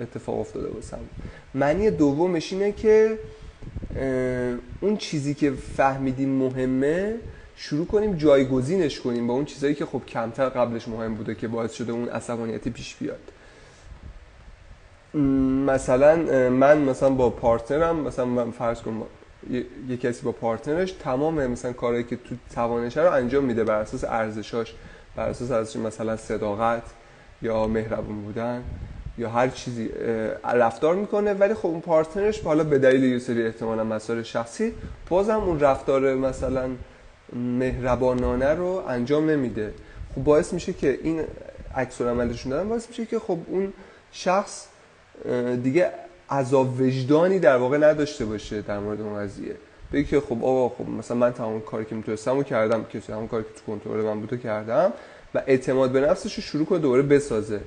اتفاق 0.00 0.40
افتاده 0.40 0.68
باشم 0.68 0.98
معنی 1.54 1.90
دومش 1.90 2.52
اینه 2.52 2.72
که 2.72 3.18
اون 4.80 4.96
چیزی 4.96 5.34
که 5.34 5.50
فهمیدیم 5.50 6.28
مهمه 6.28 7.14
شروع 7.56 7.86
کنیم 7.86 8.16
جایگزینش 8.16 9.00
کنیم 9.00 9.26
با 9.26 9.34
اون 9.34 9.44
چیزایی 9.44 9.74
که 9.74 9.86
خب 9.86 10.02
کمتر 10.06 10.48
قبلش 10.48 10.88
مهم 10.88 11.14
بوده 11.14 11.34
که 11.34 11.48
باعث 11.48 11.72
شده 11.72 11.92
اون 11.92 12.08
عصبانیتی 12.08 12.70
پیش 12.70 12.96
بیاد. 12.96 13.20
مثلا 15.66 16.16
من 16.50 16.78
مثلا 16.78 17.10
با 17.10 17.30
partner 17.30 17.88
م 17.88 17.96
مثلا 17.96 18.24
من 18.24 18.50
فرض 18.50 18.80
کنم 18.80 19.02
یه 19.88 19.96
کسی 19.96 20.22
با 20.22 20.32
partner 20.32 20.79
ش 20.79 20.92
تمام 20.92 21.46
مثلا 21.46 21.72
کاری 21.72 22.04
که 22.04 22.16
تو 22.16 22.34
توانشه 22.54 23.02
رو 23.02 23.10
انجام 23.10 23.44
میده 23.44 23.64
بر 23.64 23.80
اساس 23.80 24.04
ارزشاش 24.04 24.74
بر 25.16 25.28
اساس 25.28 25.50
ارزش 25.50 25.76
مثلا 25.76 26.16
صداقت 26.16 26.82
یا 27.42 27.66
مهربون 27.66 28.22
بودن 28.22 28.62
یا 29.18 29.30
هر 29.30 29.48
چیزی 29.48 29.90
رفتار 30.44 30.94
می‌کنه. 30.94 31.32
ولی 31.32 31.54
خب 31.54 31.66
اون 31.66 31.80
partner 31.80 32.27
ش 32.27 32.40
حالا 32.40 32.64
به 32.64 32.78
دلیل 32.78 33.04
یه 33.04 33.18
سری 33.18 33.46
احتمالا 33.46 33.84
مسائل 33.84 34.22
شخصی 34.22 34.74
بازم 35.08 35.40
اون 35.40 35.60
رفتار 35.60 36.14
مثلا 36.14 36.70
مهربانانه 37.32 38.54
رو 38.54 38.84
انجام 38.88 39.30
نمیده. 39.30 39.74
خب 40.14 40.24
باعث 40.24 40.52
میشه 40.52 40.72
که 40.72 40.98
این 41.02 41.24
عکس 41.74 42.00
عملشون 42.00 42.50
دادن 42.50 42.68
باعث 42.68 42.88
میشه 42.88 43.06
که 43.06 43.18
خب 43.18 43.38
اون 43.46 43.72
شخص 44.12 44.66
دیگه 45.62 45.90
عذاب 46.30 46.80
وجدانی 46.80 47.38
در 47.38 47.56
واقع 47.56 47.78
نداشته 47.78 48.24
باشه 48.24 48.62
در 48.62 48.78
مورد 48.78 49.00
اون 49.00 49.18
قضیه. 49.18 49.56
بگی 49.92 50.04
که 50.04 50.20
خب 50.20 50.44
آقا 50.44 50.68
خب 50.68 50.90
مثلا 50.90 51.16
من 51.16 51.32
تمام 51.32 51.60
کاری 51.60 51.84
که 51.84 51.94
می‌تونستم 51.94 52.42
کردم 52.42 52.84
که 52.84 53.00
تمام 53.00 53.28
کاری 53.28 53.44
که 53.44 53.50
تو 53.50 53.72
کنترل 53.72 54.04
من 54.04 54.20
بوده 54.20 54.38
کردم 54.38 54.92
و 55.34 55.42
اعتماد 55.46 55.90
به 55.90 56.00
نفسش 56.00 56.34
رو 56.34 56.42
شروع 56.42 56.66
کنه 56.66 56.78
دوباره 56.78 57.02
بسازه. 57.02 57.60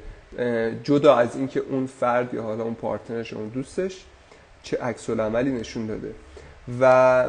جدا 0.83 1.15
از 1.15 1.35
اینکه 1.35 1.59
اون 1.59 1.87
فرد 1.87 2.33
یا 2.33 2.43
حالا 2.43 2.63
اون 2.63 2.73
پارتنرش 2.73 3.33
اون 3.33 3.47
دوستش 3.47 4.05
چه 4.63 4.77
عکس 4.77 5.09
عملی 5.09 5.51
نشون 5.51 5.85
داده. 5.85 6.13
و 6.79 7.25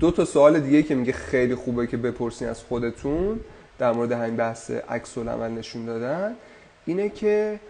دو 0.00 0.10
تا 0.10 0.24
سوال 0.24 0.60
دیگه 0.60 0.82
که 0.82 0.94
میگه 0.94 1.12
خیلی 1.12 1.54
خوبه 1.54 1.86
که 1.86 1.96
بپرسین 1.96 2.48
از 2.48 2.62
خودتون 2.62 3.40
در 3.78 3.92
مورد 3.92 4.12
همین 4.12 4.36
بحث 4.36 4.70
عکس 4.70 5.18
عمل 5.18 5.50
نشون 5.50 5.84
دادن 5.84 6.34
اینه 6.86 7.08
که 7.08 7.60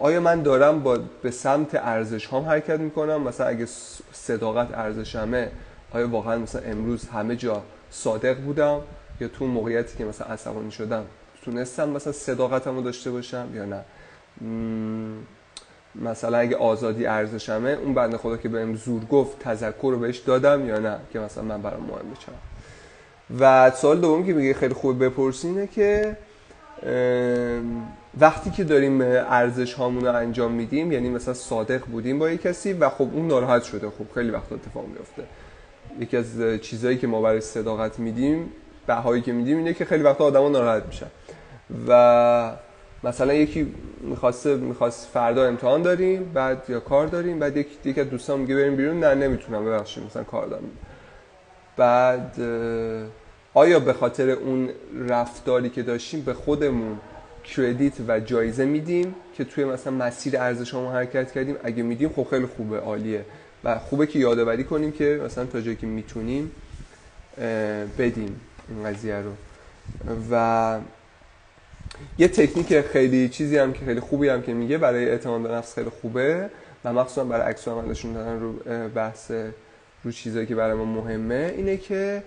آیا 0.00 0.20
من 0.20 0.42
دارم 0.42 0.82
با 0.82 0.98
به 1.22 1.30
سمت 1.30 1.74
ارزش 1.74 2.26
هم 2.26 2.42
حرکت 2.42 2.80
می‌کنم؟ 2.80 3.22
مثلا 3.22 3.46
اگه 3.46 3.66
صداقت 4.12 4.68
ارزشمه 4.74 5.50
آیا 5.92 6.08
واقعا 6.08 6.38
مثلا 6.38 6.62
امروز 6.62 7.08
همه 7.08 7.36
جا 7.36 7.62
صادق 7.90 8.36
بودم؟ 8.38 8.80
یا 9.20 9.28
تو 9.28 9.46
موقعیتی 9.46 9.98
که 9.98 10.04
مثلا 10.04 10.26
عصبانی 10.26 10.70
شدم 10.70 11.04
تونستم 11.44 11.88
مثلا 11.88 12.12
صداقتم 12.12 12.76
رو 12.76 12.82
داشته 12.82 13.10
باشم 13.10 13.48
یا 13.54 13.64
نه؟ 13.64 13.84
مثلا 15.94 16.38
اگه 16.38 16.56
آزادی 16.56 17.06
ارزشمه 17.06 17.70
اون 17.70 17.94
بنده 17.94 18.18
خدا 18.18 18.36
که 18.36 18.48
بهم 18.48 18.76
زور 18.76 19.04
گفت 19.04 19.38
تذکر 19.38 19.78
رو 19.82 19.98
بهش 19.98 20.18
دادم 20.18 20.68
یا 20.68 20.78
نه؟ 20.78 20.98
که 21.12 21.18
مثلا 21.18 21.44
من 21.44 21.62
برام 21.62 21.82
مهم 21.82 22.10
بچم 22.10 22.32
و 23.40 23.70
سوال 23.70 24.00
دوم 24.00 24.26
که 24.26 24.32
میگه 24.32 24.54
خیلی 24.54 24.74
خوب 24.74 25.04
بپرسینه 25.04 25.66
که 25.66 26.16
وقتی 28.20 28.50
که 28.50 28.64
داریم 28.64 29.00
ارزش 29.00 29.74
هامون 29.74 30.04
رو 30.04 30.16
انجام 30.16 30.52
میدیم 30.52 30.92
یعنی 30.92 31.08
مثلا 31.08 31.34
صادق 31.34 31.84
بودیم 31.84 32.18
با 32.18 32.30
یک 32.30 32.42
کسی 32.42 32.72
و 32.72 32.88
خب 32.88 33.08
اون 33.12 33.28
ناراحت 33.28 33.62
شده. 33.62 33.90
خب 33.90 34.14
خیلی 34.14 34.30
وقت 34.30 34.52
اتفاق 34.52 34.86
میفته 34.86 35.22
یکی 36.00 36.16
از 36.16 36.42
چیزهایی 36.62 36.98
که 36.98 37.06
ما 37.06 37.20
برای 37.20 37.40
صداقت 37.40 37.98
میدیم 37.98 38.52
بهایی 38.86 39.22
که 39.22 39.32
میدیم 39.32 39.56
اینه 39.58 39.74
که 39.74 39.84
خیلی 39.84 40.02
وقت 40.02 40.20
آدما 40.20 40.48
ناراحت 40.48 40.86
میشن. 40.86 41.06
و 41.88 42.52
مثلا 43.04 43.34
یکی 43.34 43.74
می‌خواسته 44.00 44.56
می‌خواست 44.56 45.08
فردا 45.08 45.46
امتحان 45.46 45.82
داریم 45.82 46.30
بعد 46.34 46.62
یا 46.68 46.80
کار 46.80 47.06
داریم 47.06 47.38
بعد 47.38 47.56
یک 47.56 47.66
یکی 47.84 48.00
از 48.00 48.10
دوستان 48.10 48.40
میگه 48.40 48.54
بریم 48.54 48.76
بیرون. 48.76 49.04
نه 49.04 49.14
نمی‌تونم 49.14 49.64
ببخشید 49.64 50.04
مثلا 50.04 50.24
کار 50.24 50.46
دارم. 50.46 50.62
بعد 51.76 52.40
آیا 53.54 53.80
به 53.80 53.92
خاطر 53.92 54.30
اون 54.30 54.70
رفتاری 55.08 55.70
که 55.70 55.82
داشتیم 55.82 56.20
به 56.20 56.34
خودمون 56.34 56.98
کردیت 57.44 57.92
و 58.08 58.20
جایزه 58.20 58.64
میدیم 58.64 59.14
که 59.36 59.44
توی 59.44 59.64
مثلا 59.64 59.92
مسیر 59.92 60.38
ارزش 60.38 60.74
حرکت 60.74 61.32
کردیم؟ 61.32 61.56
اگه 61.64 61.82
میدیم 61.82 62.08
خب 62.08 62.26
خیلی 62.30 62.46
خوبه 62.46 62.78
عالیه. 62.78 63.24
و 63.64 63.78
خوبه 63.78 64.06
که 64.06 64.18
یادآوری 64.18 64.64
کنیم 64.64 64.92
که 64.92 65.20
مثلا 65.24 65.44
تا 65.44 65.60
جایی 65.60 65.76
که 65.76 65.86
می‌تونیم 65.86 66.50
بدیم 67.98 68.40
این 68.68 68.84
قضیه 68.84 69.16
رو. 69.16 69.32
و 70.30 70.78
یه 72.18 72.28
تکنیک 72.28 72.80
خیلی 72.80 73.28
چیزی 73.28 73.58
هم 73.58 73.72
که 73.72 73.84
خیلی 73.84 74.00
خوبی 74.00 74.28
هم 74.28 74.42
که 74.42 74.54
میگه 74.54 74.78
برای 74.78 75.08
اعتماد 75.08 75.42
به 75.42 75.48
نفس 75.48 75.74
خیلی 75.74 75.90
خوبه 76.00 76.50
و 76.84 76.92
مخصوصا 76.92 77.24
برای 77.24 77.50
عکس 77.50 77.68
عملشون 77.68 78.12
دادن 78.12 78.40
رو 78.40 78.52
بحث 78.88 79.30
رو 80.04 80.12
چیزایی 80.12 80.46
که 80.46 80.54
برای 80.54 80.74
ما 80.74 80.84
مهمه 80.84 81.54
اینه 81.56 81.76
که 81.76 82.22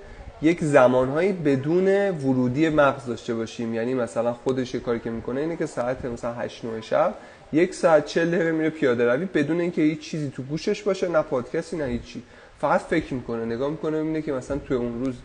یک 0.46 0.64
زمانهایی 0.64 1.32
بدون 1.32 2.10
ورودی 2.10 2.70
مغز 2.70 3.06
داشته 3.06 3.36
باشیم. 3.36 3.74
یعنی 3.74 3.94
مثلا 3.94 4.34
خودش 4.34 4.76
کاری 4.76 5.00
که 5.00 5.10
می‌کنه 5.10 5.42
اینه 5.42 5.56
که 5.56 5.66
ساعت 5.66 6.06
مثلا 6.06 6.34
8 6.34 6.66
9 6.66 6.82
شب 6.82 7.14
یک 7.54 7.74
ساعت 7.74 8.06
40 8.06 8.32
دقیقه 8.32 8.52
میره 8.52 8.70
پیاده 8.70 9.14
روی 9.14 9.26
بدون 9.26 9.60
اینکه 9.60 9.82
هیچ 9.82 10.00
چیزی 10.00 10.32
تو 10.36 10.44
گوشش 10.44 10.84
باشه 10.84 11.08
نه 11.08 11.22
پادکستی 11.22 11.78
نه 11.78 11.86
هیچی. 11.86 12.24
فقط 12.60 12.82
فکر 12.82 13.14
می‌کنه 13.14 13.46
نگاه 13.46 13.70
می‌کنه 13.70 14.00
ببینه 14.00 14.22
که 14.22 14.34
مثلا 14.34 14.58
توی 14.58 14.78
اون 14.78 15.06
روز 15.06 15.16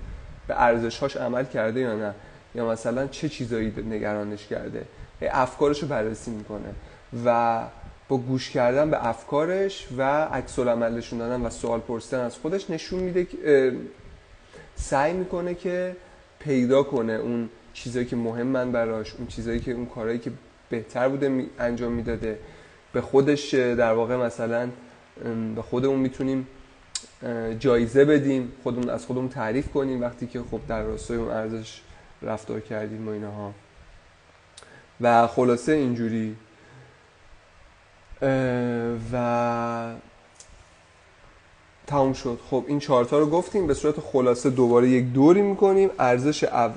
به 0.49 0.63
ارزشهاش 0.63 1.17
عمل 1.17 1.45
کرده 1.45 1.81
یا 1.81 1.97
نه 1.97 2.15
یا 2.55 2.69
مثلا 2.69 3.07
چه 3.07 3.29
چیزایی 3.29 3.73
نگرانش 3.91 4.47
کرده. 4.47 4.85
افکارش 5.23 5.83
رو 5.83 5.89
بررسی 5.89 6.31
می‌کنه 6.31 6.75
و 7.25 7.61
با 8.09 8.17
گوش 8.17 8.51
کردن 8.51 8.91
به 8.91 9.09
افکارش 9.09 9.89
و 9.99 10.03
عکس 10.25 10.57
دادن 10.57 11.41
و 11.41 11.51
سوال 11.51 11.81
پرسیدن 11.81 12.21
از 12.21 12.37
خودش 12.37 12.71
نشون 12.71 13.01
میده 13.01 13.27
سعی 14.81 15.13
می‌کنه 15.13 15.55
که 15.55 15.97
پیدا 16.39 16.83
کنه 16.83 17.13
اون 17.13 17.49
چیزایی 17.73 18.07
که 18.07 18.17
مهمن 18.17 18.73
براش 18.73 19.15
اون 19.15 19.27
چیزایی 19.27 19.61
که 19.61 19.73
اون 19.73 19.87
کارهایی 19.87 20.19
که 20.19 20.33
بهتر 20.71 21.09
بوده 21.09 21.47
انجام 21.59 21.93
می‌داده. 21.93 22.39
به 22.93 23.01
خودش 23.01 23.55
در 23.55 23.93
واقع 23.93 24.17
مثلا 24.17 24.69
به 25.55 25.63
خودمون 25.63 25.99
می‌تونیم 25.99 26.47
جایزه 27.59 28.05
بدیم 28.05 28.53
خودمون 28.63 28.91
از 28.91 29.07
خودمون 29.07 29.29
تعریف 29.29 29.69
کنیم 29.69 30.01
وقتی 30.01 30.27
که 30.27 30.41
خب 30.51 30.61
در 30.69 30.83
راستای 30.83 31.17
اون 31.17 31.31
ارزش 31.31 31.81
رفتار 32.23 32.61
کردیم 32.61 33.09
و 33.09 33.11
اینها. 33.11 33.55
و 35.01 35.27
خلاصه 35.27 35.73
اینجوری. 35.73 36.37
و 39.13 39.95
تموم 41.91 42.13
شد. 42.13 42.39
خب 42.51 42.65
این 42.67 42.79
چهارتا 42.79 43.19
رو 43.19 43.27
گفتیم 43.27 43.67
به 43.67 43.75
صورت 43.75 44.01
خلاصه 44.01 44.51
دوباره 44.51 44.89
یک 44.89 45.13
دوری 45.13 45.43
می‌کنیم. 45.43 45.91
ارزش 45.99 46.45
او... 46.45 46.71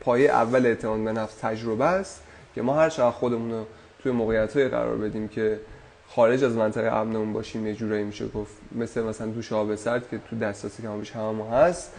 پایه 0.00 0.30
اول 0.30 0.66
اعتماد 0.66 1.04
به 1.04 1.12
نفس 1.12 1.34
تجربه 1.34 1.84
است 1.84 2.22
که 2.54 2.62
ما 2.62 2.74
هر 2.74 2.88
چقدر 2.88 3.10
خودمون 3.10 3.50
رو 3.50 3.64
توی 4.02 4.12
موقعیت 4.12 4.56
قرار 4.56 4.96
بدیم 4.96 5.28
که 5.28 5.60
خارج 6.08 6.44
از 6.44 6.52
منطقه 6.52 6.96
امنمون 6.96 7.32
باشیم 7.32 7.66
یه 7.66 7.74
جورایی 7.74 8.04
میشه 8.04 8.28
گفت 8.28 8.52
مثل 8.72 9.02
مثلا 9.02 9.26
دوش 9.26 9.52
آب 9.52 9.74
سرد 9.74 10.08
که 10.10 10.20
تو 10.30 10.38
دسترسی 10.38 10.82
که 10.82 10.88
همه 10.88 11.32
ما 11.32 11.50
هست. 11.50 11.92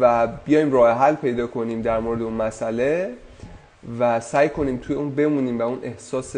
و 0.00 0.26
بیایم 0.26 0.72
راه 0.72 0.98
حل 0.98 1.14
پیدا 1.14 1.46
کنیم 1.46 1.82
در 1.82 2.00
مورد 2.00 2.22
اون 2.22 2.32
مسئله 2.32 3.12
و 3.98 4.20
سعی 4.20 4.48
کنیم 4.48 4.76
توی 4.76 4.96
اون 4.96 5.10
بمونیم 5.10 5.58
و 5.58 5.62
اون 5.62 5.78
احساس 5.82 6.36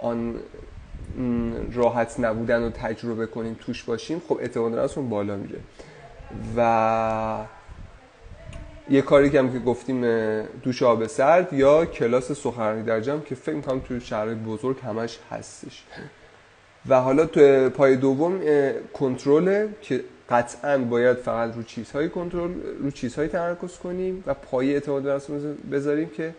آن 0.00 0.34
راحت 1.72 2.20
نبودن 2.20 2.62
رو 2.62 2.70
تجربه 2.70 3.26
کنیم 3.26 3.56
توش 3.60 3.82
باشیم 3.82 4.22
خب 4.28 4.38
اعتماد 4.40 5.08
بالا 5.08 5.36
میره. 5.36 5.58
و 6.56 7.46
یه 8.90 9.02
کاری 9.02 9.30
که 9.30 9.38
هم 9.38 9.52
که 9.52 9.58
گفتیم 9.58 10.02
دوش 10.62 10.82
آب 10.82 11.06
سرد 11.06 11.52
یا 11.52 11.86
کلاس 11.86 12.32
سخنرانی 12.32 12.82
در 12.82 13.00
جمع 13.00 13.20
که 13.20 13.34
فکر 13.34 13.54
می‌کنم 13.54 13.80
توی 13.80 14.00
شهر 14.00 14.34
بزرگ 14.34 14.76
همش 14.80 15.18
هستش. 15.30 15.84
و 16.88 17.00
حالا 17.00 17.26
تو 17.26 17.70
پای 17.70 17.96
دوم 17.96 18.40
کنترل 18.92 19.68
که 19.82 20.04
قطعا 20.30 20.78
باید 20.78 21.16
فقط 21.16 21.54
رو 21.54 21.62
چیزهای 21.62 22.08
کنترل 22.08 22.50
رو 22.82 22.90
چیزهای 22.90 23.28
تمرکز 23.28 23.78
کنیم 23.78 24.24
و 24.26 24.34
پایه 24.34 24.74
اعتماد 24.74 25.02
به 25.02 25.54
بذاریم 25.72 26.08
که 26.08 26.34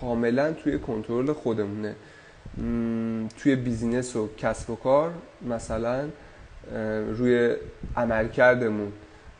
کاملا 0.00 0.52
توی 0.52 0.78
کنترل 0.78 1.32
خودمونه. 1.32 1.94
توی 3.38 3.56
business 3.56 4.16
و 4.16 4.28
کسب 4.38 4.70
و 4.70 4.76
کار 4.76 5.12
مثلا 5.48 6.08
روی 7.16 7.54
عملکردمون 7.96 8.92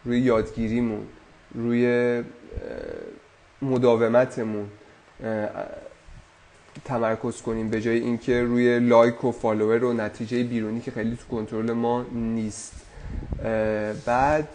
روی 0.05 0.21
یادگیریمون 0.21 1.07
روی 1.55 2.23
مداومتمون 3.63 4.69
تمرکز 6.85 7.43
کنیم 7.43 7.69
به 7.71 7.81
جای 7.81 7.99
اینکه 7.99 8.43
روی 8.43 8.79
لایک 8.81 9.25
و 9.25 9.33
فالوور 9.33 9.85
و 9.85 9.93
نتیجه 9.93 10.43
بیرونی 10.43 10.81
که 10.81 10.91
خیلی 10.91 11.17
تو 11.17 11.37
کنترل 11.37 11.73
ما 11.73 12.03
نیست. 12.13 12.73
بعد 14.07 14.49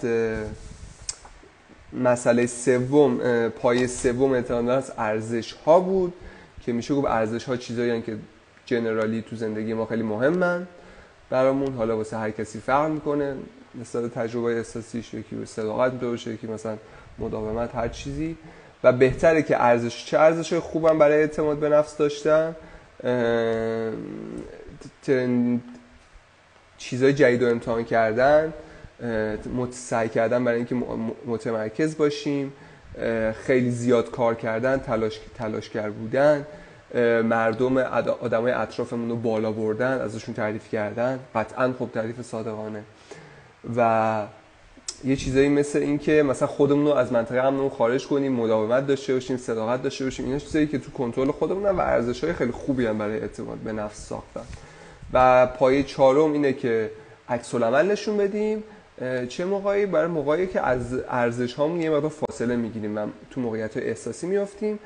مسئله 1.94 2.46
سوم 2.46 3.20
پای 3.50 3.88
سوم 3.88 4.32
اعتماد 4.32 4.70
از 4.70 4.92
ارزش 4.98 5.52
ها 5.52 5.80
بود 5.80 6.14
که 6.62 6.74
میشه 6.74 6.96
گفت 6.96 7.08
ارزش 7.08 7.44
ها 7.44 7.58
چیزایی 7.58 8.02
که 8.02 8.18
جنرالی 8.66 9.22
تو 9.22 9.36
زندگی 9.36 9.74
ما 9.74 9.86
خیلی 9.86 10.04
مهمن 10.04 10.68
برامون. 11.30 11.74
حالا 11.74 11.98
واسه 11.98 12.18
هر 12.18 12.32
کسی 12.32 12.60
فرق 12.60 12.92
می‌کنه 12.92 13.36
مثلا 13.76 14.08
تجربه 14.08 14.58
احساسیش 14.58 15.14
یکی 15.14 15.36
به 15.36 15.46
صداقت 15.46 15.92
باشه 15.92 16.32
یکی 16.32 16.48
مثلا 16.48 16.78
مداومت 17.20 17.76
هر 17.76 17.88
چیزی. 17.88 18.38
و 18.84 18.92
بهتره 18.92 19.44
که 19.44 19.64
ارزش 19.64 20.06
چه 20.06 20.20
ارزش 20.20 20.54
خوبم 20.54 21.00
برای 21.00 21.20
اعتماد 21.20 21.58
به 21.58 21.70
نفس 21.70 21.98
داشتن 21.98 22.56
چیزهای 26.78 27.14
جدید 27.14 27.44
رو 27.44 27.50
امتحان 27.50 27.84
کردن 27.84 28.54
سعی 29.72 30.10
کردن 30.10 30.44
برای 30.44 30.58
اینکه 30.58 30.76
متمرکز 31.26 31.98
باشیم 31.98 32.54
خیلی 33.46 33.72
زیاد 33.72 34.12
کار 34.12 34.36
کردن 34.36 34.78
تلاش 34.78 35.20
تلاشگر 35.38 35.90
بودن. 35.90 36.46
مردم 37.24 37.78
آدمای 38.22 38.52
اطرافمون 38.52 39.10
رو 39.10 39.16
بالا 39.16 39.52
بردن 39.52 40.02
ازشون 40.02 40.36
تعریف 40.36 40.70
کردن. 40.70 41.20
قطعا 41.36 41.74
خب 41.80 41.90
تعریف 41.94 42.22
صادقانه. 42.22 42.84
و 43.76 44.22
یه 45.04 45.16
چیزایی 45.16 45.50
مثل 45.50 45.80
این 45.80 45.98
که 45.98 46.24
مثلا 46.24 46.48
خودمون 46.48 46.86
رو 46.86 46.92
از 46.92 47.12
منطقه 47.12 47.38
امنمون 47.40 47.70
خارج 47.70 48.08
کنیم 48.08 48.32
مداومت 48.32 48.88
داشته 48.88 49.14
باشیم 49.14 49.38
صداقت 49.38 49.84
داشته 49.84 50.04
باشیم 50.04 50.26
اینا 50.26 50.40
چیزایی 50.40 50.68
که 50.68 50.80
تو 50.80 50.92
کنترل 50.92 51.32
خودمون 51.32 51.66
و 51.66 51.80
ارزش 51.80 52.24
های 52.24 52.34
خیلی 52.34 52.52
خوبی 52.52 52.86
هم 52.86 52.98
برای 52.98 53.20
اعتماد 53.20 53.58
به 53.58 53.72
نفس 53.72 54.08
ساختن. 54.08 54.42
و 55.14 55.48
پایه 55.48 55.84
چهارم 55.84 56.34
اینه 56.34 56.54
که 56.54 56.92
عکس 57.30 57.56
العمل 57.56 57.92
نشون 57.92 58.18
بدیم. 58.18 58.64
چه 59.30 59.46
موقعی؟ 59.46 59.86
برای 59.86 60.08
موقعی 60.08 60.48
که 60.48 60.62
از 60.62 61.00
ارزش 61.10 61.54
هامون 61.54 61.82
یه 61.82 61.90
مقدار 61.90 62.10
فاصله 62.10 62.56
می‌گیریم. 62.56 62.98
و 62.98 63.08
تو 63.32 63.42
موقعیت 63.42 63.78
احساسی 63.78 64.28
میافتیم. 64.28 64.80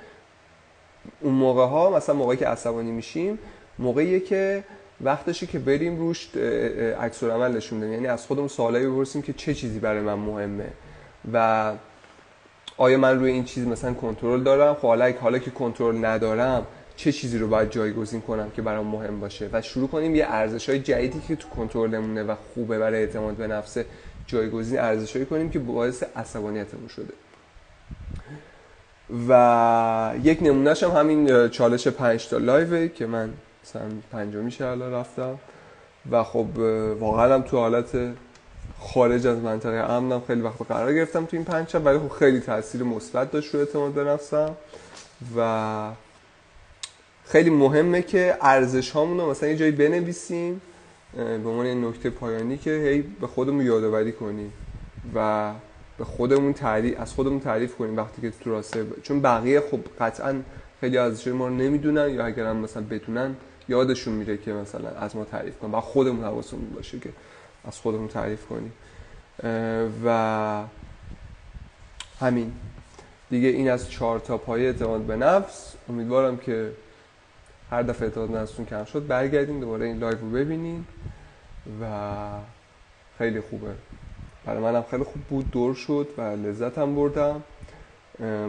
اون 1.22 1.34
موقع 1.34 1.66
ها 1.66 1.90
مثلا 1.90 2.16
موقعی 2.16 2.38
که 2.38 2.48
عصبانی 2.48 2.92
میشیم 2.92 3.40
موقعی 3.80 4.20
که 4.20 4.64
وقتشه 5.02 5.48
که 5.48 5.60
بریم 5.60 5.98
روش 5.98 6.36
عکس 7.02 7.24
العمل 7.24 7.58
نشون 7.58 7.94
یعنی 7.94 8.08
از 8.08 8.26
خودمون 8.26 8.48
سوالایی 8.48 8.88
بپرسیم 8.88 9.22
که 9.22 9.34
چه 9.34 9.54
چیزی 9.54 9.80
برای 9.80 10.02
من 10.02 10.14
مهمه 10.14 10.68
و 11.34 11.72
آیا 12.78 12.98
من 12.98 13.20
روی 13.20 13.32
این 13.32 13.44
چیز 13.44 13.68
مثلا 13.68 13.94
کنترل 13.94 14.44
دارم؟ 14.44 14.74
خب 14.74 14.88
حالا 14.88 15.14
حالا 15.22 15.40
که 15.40 15.52
کنترل 15.52 16.06
ندارم 16.06 16.68
چه 16.96 17.12
چیزی 17.12 17.38
رو 17.38 17.48
باید 17.48 17.70
جایگزین 17.70 18.22
کنم 18.22 18.50
که 18.50 18.62
برام 18.62 18.88
مهم 18.88 19.20
باشه؟ 19.20 19.50
و 19.54 19.62
شروع 19.62 19.88
کنیم 19.88 20.16
یه 20.16 20.26
ارزش 20.26 20.70
های 20.70 20.80
جدیدی 20.80 21.22
که 21.28 21.36
تو 21.36 21.50
کنترلمونه 21.50 22.24
و 22.24 22.36
خوبه 22.54 22.80
برای 22.80 23.00
اعتماد 23.00 23.36
به 23.36 23.48
نفس 23.48 23.78
جایگزین 24.28 24.80
ارزشهایی 24.80 25.26
کنیم 25.26 25.50
که 25.50 25.60
باعث 25.60 26.04
عصبانیتمون 26.16 26.88
شده. 26.88 27.14
و 29.30 30.14
یک 30.24 30.40
نمونهش 30.42 30.84
هم 30.84 30.92
همین 30.92 31.48
چالش 31.48 31.88
پنج 31.88 32.28
تا 32.28 32.38
لایوه 32.38 32.88
که 32.88 33.06
من 33.06 33.30
مثلا 33.64 33.90
پنجمی 34.12 34.54
الان 34.60 34.94
رفتم. 34.94 35.40
و 36.12 36.24
خب 36.24 36.48
واقعا 37.00 37.34
هم 37.34 37.42
تو 37.42 37.58
حالت 37.58 37.98
خارج 38.80 39.28
از 39.28 39.38
منطقه 39.38 39.92
امنم 39.92 40.22
خیلی 40.28 40.42
وقت 40.42 40.62
قرار 40.62 40.94
گرفتم 40.94 41.26
تو 41.26 41.38
این 41.38 41.46
پنج 41.46 41.76
ولی 41.76 42.00
خب 42.00 42.10
خیلی 42.10 42.40
تاثیر 42.40 42.84
مثبت 42.84 43.32
داشت 43.32 43.54
رو 43.54 43.60
اعتماد 43.60 43.94
به 43.94 44.04
نفسم. 44.04 44.56
و 45.38 45.90
خیلی 47.26 47.50
مهمه 47.50 48.02
که 48.02 48.38
ارزش 48.42 48.92
هامون 48.92 49.20
رو 49.20 49.30
مثلا 49.30 49.50
یه 49.50 49.56
جایی 49.56 49.72
بنویسیم 49.72 50.62
به 51.16 51.50
عنوان 51.50 51.86
نکته 51.86 52.10
پایانی 52.10 52.58
که 52.58 52.72
هی 52.72 53.02
به 53.02 53.28
خودمون 53.28 53.66
یادآوری 53.66 54.12
کنیم. 54.12 54.54
و 55.16 55.52
به 56.00 56.06
خودمون 56.06 56.54
تعریف 56.54 57.00
از 57.00 57.14
خودمون 57.14 57.40
تعریف 57.40 57.76
کنیم 57.76 57.98
وقتی 57.98 58.22
که 58.22 58.32
تو 58.32 58.52
راسته 58.52 58.86
چون 59.04 59.22
بقیه 59.22 59.62
خب 59.72 59.80
قطعا 60.00 60.42
خیلی 60.80 60.98
از 60.98 61.28
ما 61.28 61.48
رو 61.48 61.54
نمی‌دونن 61.54 62.10
یا 62.10 62.26
اگر 62.26 62.46
هم 62.46 62.58
مثلا 62.58 62.84
بدونن 62.84 63.36
یادشون 63.70 64.14
میره 64.14 64.38
که 64.38 64.54
مثلا 64.54 64.90
از 64.90 65.16
ما 65.16 65.26
تعریف 65.26 65.60
کنن 65.60 65.72
و 65.72 65.82
خودمون 65.82 66.24
حواسمون 66.24 66.70
باشه 66.70 67.00
که 67.00 67.10
از 67.68 67.78
خودمون 67.78 68.08
تعریف 68.08 68.46
کنیم. 68.46 68.74
و 70.06 70.64
همین. 72.20 72.52
دیگه 73.30 73.48
این 73.48 73.70
از 73.70 73.92
چهار 73.92 74.20
تا 74.20 74.38
پایه 74.38 74.68
اعتماد 74.68 75.02
به 75.02 75.16
نفس. 75.16 75.74
امیدوارم 75.90 76.38
که 76.38 76.72
هر 77.72 77.84
دفعه 77.84 78.08
اعتماد 78.08 78.36
نفستون 78.36 78.66
کم 78.66 78.86
شد. 78.86 79.08
برگردین 79.08 79.60
دوباره 79.60 79.86
این 79.86 79.98
لایو 79.98 80.18
رو 80.20 80.30
ببینین 80.30 80.86
و 81.82 81.86
خیلی 83.18 83.42
خوبه. 83.42 83.72
برای 84.46 84.64
منم 84.64 84.86
خیلی 84.92 85.04
خوب 85.04 85.22
بود 85.22 85.52
دوره 85.52 85.74
شد 85.74 86.08
و 86.18 86.22
لذتم 86.22 86.96
بردم. 86.96 87.44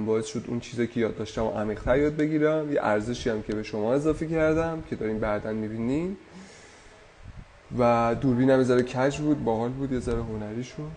باعث 0.07 0.27
شد 0.27 0.45
اون 0.49 0.61
چیزی 0.61 0.87
که 0.87 1.01
یاد 1.01 1.17
داشتم 1.17 1.45
رو 1.45 1.51
عمیق‌تر 1.51 1.99
یاد 1.99 2.17
بگیرم. 2.17 2.73
یه 2.73 2.81
ارزشی 2.83 3.31
هم 3.31 3.43
که 3.43 3.55
به 3.55 3.63
شما 3.63 3.95
اضافه 3.95 4.27
کردم 4.27 4.83
که 4.91 4.97
دارین 4.97 5.19
بعدا 5.19 5.53
می‌بینین. 5.53 6.17
و 7.79 8.15
دوربینم 8.21 8.59
یه 8.59 8.65
ذره 8.65 8.83
کج 8.83 9.19
بود 9.19 9.45
باحال 9.45 9.71
بود 9.71 9.93
یه 9.93 10.01
ذره 10.01 10.23
هنری 10.23 10.65
شد. 10.65 10.91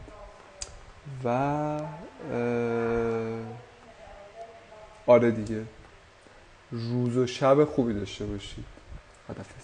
و 1.24 1.80
آره 5.08 5.32
دیگه. 5.32 5.62
روز 6.72 7.18
و 7.18 7.28
شب 7.28 7.66
خوبی 7.66 7.94
داشته 7.94 8.26
باشید. 8.26 8.66
خدافظ 9.28 9.62